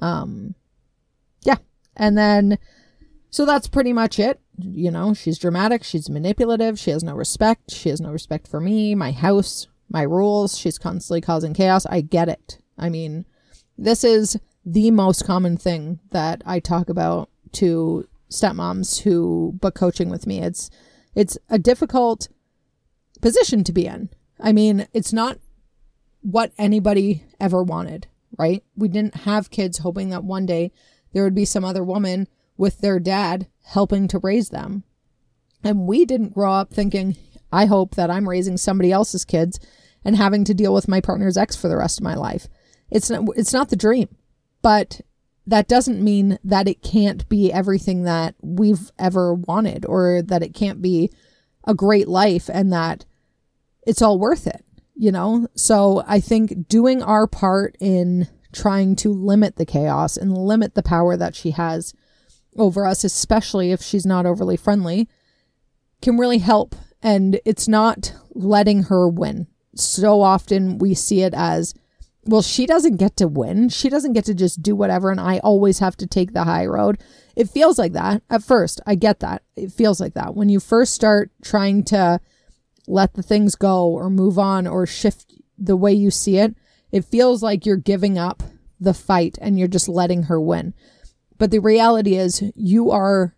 Um, 0.00 0.54
yeah. 1.42 1.58
And 1.96 2.16
then, 2.16 2.58
so 3.30 3.44
that's 3.44 3.68
pretty 3.68 3.92
much 3.92 4.18
it. 4.18 4.40
You 4.58 4.90
know, 4.90 5.14
she's 5.14 5.38
dramatic. 5.38 5.84
She's 5.84 6.08
manipulative. 6.08 6.78
She 6.78 6.90
has 6.90 7.04
no 7.04 7.14
respect. 7.14 7.70
She 7.70 7.90
has 7.90 8.00
no 8.00 8.10
respect 8.10 8.48
for 8.48 8.60
me, 8.60 8.94
my 8.94 9.12
house, 9.12 9.66
my 9.90 10.02
rules. 10.02 10.56
She's 10.58 10.78
constantly 10.78 11.20
causing 11.20 11.54
chaos. 11.54 11.86
I 11.86 12.00
get 12.00 12.28
it. 12.28 12.58
I 12.78 12.88
mean, 12.88 13.24
this 13.76 14.04
is 14.04 14.38
the 14.64 14.90
most 14.90 15.24
common 15.26 15.56
thing 15.56 16.00
that 16.10 16.42
I 16.46 16.60
talk 16.60 16.88
about 16.88 17.30
to 17.52 18.08
stepmoms 18.30 19.02
who 19.02 19.52
book 19.60 19.74
coaching 19.74 20.10
with 20.10 20.26
me. 20.26 20.40
It's 20.40 20.70
it's 21.14 21.38
a 21.48 21.58
difficult 21.58 22.28
position 23.20 23.64
to 23.64 23.72
be 23.72 23.86
in. 23.86 24.10
I 24.40 24.52
mean, 24.52 24.88
it's 24.92 25.12
not 25.12 25.38
what 26.22 26.52
anybody 26.58 27.24
ever 27.38 27.62
wanted, 27.62 28.08
right? 28.36 28.64
We 28.76 28.88
didn't 28.88 29.14
have 29.18 29.50
kids 29.50 29.78
hoping 29.78 30.10
that 30.10 30.24
one 30.24 30.46
day 30.46 30.72
there 31.12 31.22
would 31.22 31.34
be 31.34 31.44
some 31.44 31.64
other 31.64 31.84
woman 31.84 32.26
with 32.56 32.78
their 32.78 32.98
dad 32.98 33.46
helping 33.62 34.08
to 34.08 34.18
raise 34.18 34.48
them. 34.48 34.84
And 35.62 35.86
we 35.86 36.04
didn't 36.04 36.34
grow 36.34 36.52
up 36.52 36.72
thinking, 36.72 37.16
I 37.52 37.66
hope 37.66 37.94
that 37.94 38.10
I'm 38.10 38.28
raising 38.28 38.56
somebody 38.56 38.90
else's 38.90 39.24
kids 39.24 39.60
and 40.04 40.16
having 40.16 40.44
to 40.44 40.54
deal 40.54 40.74
with 40.74 40.88
my 40.88 41.00
partner's 41.00 41.36
ex 41.36 41.56
for 41.56 41.68
the 41.68 41.76
rest 41.76 41.98
of 41.98 42.04
my 42.04 42.14
life. 42.14 42.48
It's 42.94 43.10
not, 43.10 43.24
it's 43.36 43.52
not 43.52 43.68
the 43.68 43.76
dream, 43.76 44.08
but 44.62 45.02
that 45.46 45.68
doesn't 45.68 46.02
mean 46.02 46.38
that 46.44 46.68
it 46.68 46.80
can't 46.80 47.28
be 47.28 47.52
everything 47.52 48.04
that 48.04 48.34
we've 48.40 48.90
ever 48.98 49.34
wanted 49.34 49.84
or 49.84 50.22
that 50.22 50.42
it 50.42 50.54
can't 50.54 50.80
be 50.80 51.10
a 51.64 51.74
great 51.74 52.08
life 52.08 52.48
and 52.50 52.72
that 52.72 53.04
it's 53.86 54.00
all 54.00 54.18
worth 54.18 54.46
it, 54.46 54.64
you 54.94 55.12
know? 55.12 55.48
So 55.54 56.02
I 56.06 56.20
think 56.20 56.68
doing 56.68 57.02
our 57.02 57.26
part 57.26 57.76
in 57.80 58.28
trying 58.52 58.96
to 58.96 59.12
limit 59.12 59.56
the 59.56 59.66
chaos 59.66 60.16
and 60.16 60.38
limit 60.38 60.74
the 60.74 60.82
power 60.82 61.16
that 61.16 61.34
she 61.34 61.50
has 61.50 61.92
over 62.56 62.86
us, 62.86 63.04
especially 63.04 63.72
if 63.72 63.82
she's 63.82 64.06
not 64.06 64.24
overly 64.24 64.56
friendly, 64.56 65.08
can 66.00 66.16
really 66.16 66.38
help. 66.38 66.74
And 67.02 67.40
it's 67.44 67.68
not 67.68 68.14
letting 68.30 68.84
her 68.84 69.08
win. 69.08 69.48
So 69.74 70.22
often 70.22 70.78
we 70.78 70.94
see 70.94 71.22
it 71.22 71.34
as 71.34 71.74
well, 72.26 72.42
she 72.42 72.66
doesn't 72.66 72.96
get 72.96 73.16
to 73.16 73.28
win. 73.28 73.68
She 73.68 73.88
doesn't 73.88 74.12
get 74.12 74.24
to 74.26 74.34
just 74.34 74.62
do 74.62 74.74
whatever, 74.74 75.10
and 75.10 75.20
I 75.20 75.38
always 75.38 75.78
have 75.78 75.96
to 75.98 76.06
take 76.06 76.32
the 76.32 76.44
high 76.44 76.66
road. 76.66 76.98
It 77.36 77.50
feels 77.50 77.78
like 77.78 77.92
that 77.92 78.22
at 78.30 78.42
first. 78.42 78.80
I 78.86 78.94
get 78.94 79.20
that. 79.20 79.42
It 79.56 79.72
feels 79.72 80.00
like 80.00 80.14
that. 80.14 80.34
When 80.34 80.48
you 80.48 80.60
first 80.60 80.94
start 80.94 81.30
trying 81.42 81.84
to 81.84 82.20
let 82.86 83.14
the 83.14 83.22
things 83.22 83.54
go 83.54 83.88
or 83.88 84.10
move 84.10 84.38
on 84.38 84.66
or 84.66 84.86
shift 84.86 85.32
the 85.58 85.76
way 85.76 85.92
you 85.92 86.10
see 86.10 86.38
it, 86.38 86.54
it 86.92 87.04
feels 87.04 87.42
like 87.42 87.66
you're 87.66 87.76
giving 87.76 88.18
up 88.18 88.42
the 88.80 88.94
fight 88.94 89.38
and 89.40 89.58
you're 89.58 89.68
just 89.68 89.88
letting 89.88 90.24
her 90.24 90.40
win. 90.40 90.74
But 91.38 91.50
the 91.50 91.58
reality 91.58 92.14
is, 92.14 92.42
you 92.54 92.90
are 92.90 93.34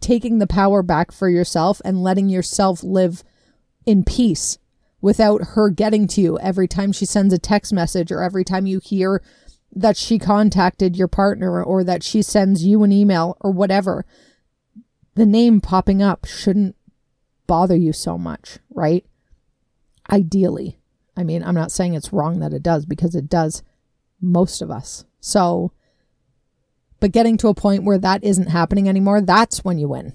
taking 0.00 0.38
the 0.38 0.46
power 0.46 0.82
back 0.82 1.12
for 1.12 1.28
yourself 1.28 1.80
and 1.84 2.02
letting 2.02 2.28
yourself 2.28 2.82
live 2.82 3.22
in 3.84 4.04
peace 4.04 4.58
without 5.06 5.50
her 5.50 5.70
getting 5.70 6.08
to 6.08 6.20
you 6.20 6.36
every 6.40 6.66
time 6.66 6.90
she 6.90 7.06
sends 7.06 7.32
a 7.32 7.38
text 7.38 7.72
message 7.72 8.10
or 8.10 8.24
every 8.24 8.42
time 8.42 8.66
you 8.66 8.80
hear 8.82 9.22
that 9.70 9.96
she 9.96 10.18
contacted 10.18 10.96
your 10.96 11.06
partner 11.06 11.62
or 11.62 11.84
that 11.84 12.02
she 12.02 12.20
sends 12.20 12.64
you 12.64 12.82
an 12.82 12.90
email 12.90 13.36
or 13.40 13.52
whatever, 13.52 14.04
the 15.14 15.24
name 15.24 15.60
popping 15.60 16.02
up 16.02 16.24
shouldn't 16.24 16.74
bother 17.46 17.76
you 17.76 17.92
so 17.92 18.18
much, 18.18 18.58
right? 18.68 19.06
Ideally. 20.10 20.80
I 21.16 21.22
mean, 21.22 21.44
I'm 21.44 21.54
not 21.54 21.70
saying 21.70 21.94
it's 21.94 22.12
wrong 22.12 22.40
that 22.40 22.52
it 22.52 22.64
does 22.64 22.84
because 22.84 23.14
it 23.14 23.28
does 23.28 23.62
most 24.20 24.60
of 24.60 24.72
us. 24.72 25.04
So, 25.20 25.70
but 26.98 27.12
getting 27.12 27.36
to 27.36 27.48
a 27.48 27.54
point 27.54 27.84
where 27.84 27.98
that 27.98 28.24
isn't 28.24 28.48
happening 28.48 28.88
anymore, 28.88 29.20
that's 29.20 29.64
when 29.64 29.78
you 29.78 29.86
win. 29.86 30.14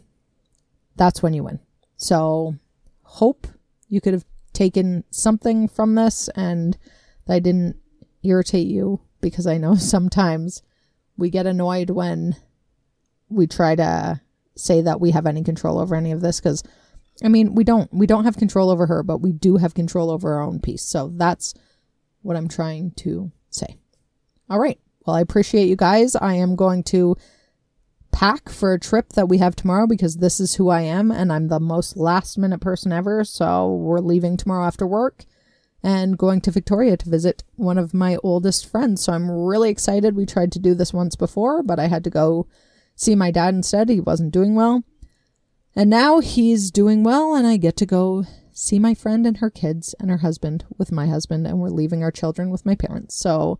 That's 0.97 1.23
when 1.23 1.32
you 1.34 1.45
win. 1.45 1.62
So, 1.95 2.56
hope 3.04 3.47
you 3.88 4.01
could 4.01 4.12
have 4.12 4.25
taken 4.62 5.04
something 5.10 5.67
from 5.67 5.95
this 5.95 6.30
and 6.36 6.78
that 7.26 7.34
I 7.34 7.39
didn't 7.39 7.78
irritate 8.21 8.67
you 8.67 9.02
because 9.19 9.47
I 9.47 9.58
know 9.58 9.74
sometimes 9.93 10.62
we 11.17 11.32
get 11.32 11.47
annoyed 11.47 11.89
when 11.89 12.36
we 13.28 13.47
try 13.47 13.76
to 13.76 14.21
say 14.56 14.82
that 14.82 15.02
we 15.02 15.12
have 15.12 15.26
any 15.26 15.43
control 15.43 15.80
over 15.80 15.95
any 15.95 16.12
of 16.12 16.21
this 16.21 16.39
because 16.39 16.63
I 17.24 17.28
mean, 17.28 17.56
we 17.56 17.63
don't 17.63 17.91
we 17.91 18.06
don't 18.06 18.26
have 18.26 18.38
control 18.38 18.69
over 18.69 18.86
her, 18.86 19.02
but 19.02 19.17
we 19.17 19.32
do 19.32 19.58
have 19.58 19.74
control 19.74 20.12
over 20.12 20.34
our 20.36 20.41
own 20.41 20.60
peace. 20.60 20.84
So 20.84 21.12
that's 21.15 21.56
what 22.21 22.38
I'm 22.38 22.47
trying 22.47 22.91
to 22.97 23.32
say. 23.50 23.78
All 24.47 24.60
right. 24.60 24.80
Well, 25.06 25.15
I 25.15 25.21
appreciate 25.21 25.69
you 25.69 25.76
guys. 25.76 26.15
I 26.15 26.36
am 26.36 26.56
going 26.56 26.84
to 26.86 27.15
pack 28.12 28.50
for 28.50 28.74
a 28.74 28.80
trip 28.80 29.13
that 29.13 29.30
we 29.30 29.38
have 29.39 29.56
tomorrow 29.56 29.88
because 29.88 30.17
this 30.17 30.39
is 30.39 30.56
who 30.56 30.69
I 30.69 30.82
am 30.82 31.12
and 31.12 31.32
I'm 31.32 31.47
the 31.47 31.60
most 31.60 31.97
last 31.97 32.38
minute 32.38 32.60
person 32.62 32.91
ever. 32.91 33.24
So 33.24 33.74
we're 33.74 34.00
leaving 34.00 34.38
tomorrow 34.38 34.65
after 34.65 34.86
work 34.86 35.26
and 35.84 36.17
going 36.17 36.41
to 36.41 36.52
Victoria 36.52 36.97
to 36.97 37.10
visit 37.10 37.43
one 37.56 37.78
of 37.78 37.93
my 37.93 38.17
oldest 38.24 38.69
friends. 38.69 39.04
So 39.04 39.13
I'm 39.13 39.32
really 39.32 39.69
excited. 39.69 40.15
We 40.15 40.26
tried 40.26 40.52
to 40.54 40.60
do 40.60 40.76
this 40.76 40.93
once 40.93 41.15
before, 41.15 41.63
but 41.63 41.80
I 41.80 41.88
had 41.88 42.04
to 42.04 42.10
go 42.10 42.47
see 42.95 43.15
my 43.15 43.32
dad 43.32 43.56
instead. 43.56 43.89
He 43.89 44.00
wasn't 44.00 44.32
doing 44.32 44.56
well. 44.56 44.84
And 45.76 45.89
now 45.89 46.19
he's 46.19 46.69
doing 46.69 47.04
well, 47.04 47.34
and 47.34 47.47
I 47.47 47.56
get 47.56 47.78
to 47.78 47.86
go 47.86 48.26
see 48.52 48.78
my 48.78 48.93
friend 48.93 49.26
and 49.26 49.38
her 49.38 49.50
kids 49.50 49.95
and 50.00 50.10
her 50.10 50.17
husband 50.17 50.65
with 50.78 50.91
my 50.91 51.08
husband, 51.08 51.47
and 51.47 51.60
we're 51.60 51.69
leaving 51.69 52.04
our 52.04 52.12
children 52.12 52.50
with 52.50 52.65
my 52.65 52.76
parents. 52.76 53.15
So 53.15 53.58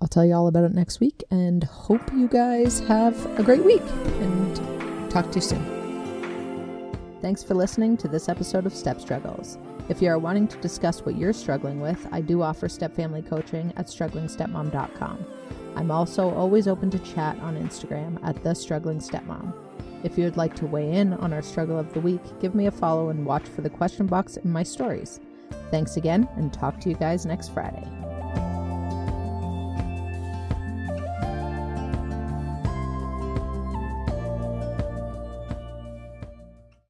I'll 0.00 0.08
tell 0.08 0.24
you 0.24 0.34
all 0.34 0.46
about 0.46 0.64
it 0.64 0.74
next 0.74 1.00
week, 1.00 1.24
and 1.30 1.64
hope 1.64 2.12
you 2.12 2.28
guys 2.28 2.80
have 2.80 3.38
a 3.38 3.42
great 3.42 3.64
week, 3.64 3.82
and 4.20 5.10
talk 5.10 5.30
to 5.30 5.36
you 5.36 5.40
soon. 5.40 7.18
Thanks 7.22 7.42
for 7.42 7.54
listening 7.54 7.96
to 7.98 8.08
this 8.08 8.28
episode 8.28 8.66
of 8.66 8.74
Step 8.74 9.00
Struggles. 9.00 9.56
If 9.88 10.02
you 10.02 10.08
are 10.08 10.18
wanting 10.18 10.48
to 10.48 10.56
discuss 10.58 11.00
what 11.00 11.16
you're 11.16 11.32
struggling 11.32 11.80
with, 11.80 12.06
I 12.12 12.20
do 12.20 12.42
offer 12.42 12.68
step 12.68 12.94
family 12.94 13.22
coaching 13.22 13.72
at 13.76 13.86
strugglingstepmom.com. 13.86 15.26
I'm 15.76 15.90
also 15.90 16.34
always 16.34 16.68
open 16.68 16.90
to 16.90 16.98
chat 16.98 17.38
on 17.40 17.56
Instagram 17.56 18.18
at 18.22 18.42
the 18.42 18.54
struggling 18.54 18.98
stepmom. 18.98 19.54
If 20.02 20.18
you 20.18 20.24
would 20.24 20.36
like 20.36 20.54
to 20.56 20.66
weigh 20.66 20.92
in 20.92 21.14
on 21.14 21.32
our 21.32 21.42
struggle 21.42 21.78
of 21.78 21.92
the 21.94 22.00
week, 22.00 22.22
give 22.40 22.54
me 22.54 22.66
a 22.66 22.70
follow 22.70 23.08
and 23.08 23.24
watch 23.24 23.44
for 23.44 23.62
the 23.62 23.70
question 23.70 24.06
box 24.06 24.36
in 24.36 24.52
my 24.52 24.62
stories. 24.62 25.20
Thanks 25.70 25.96
again, 25.96 26.28
and 26.36 26.52
talk 26.52 26.80
to 26.80 26.88
you 26.88 26.96
guys 26.96 27.24
next 27.24 27.48
Friday. 27.54 27.86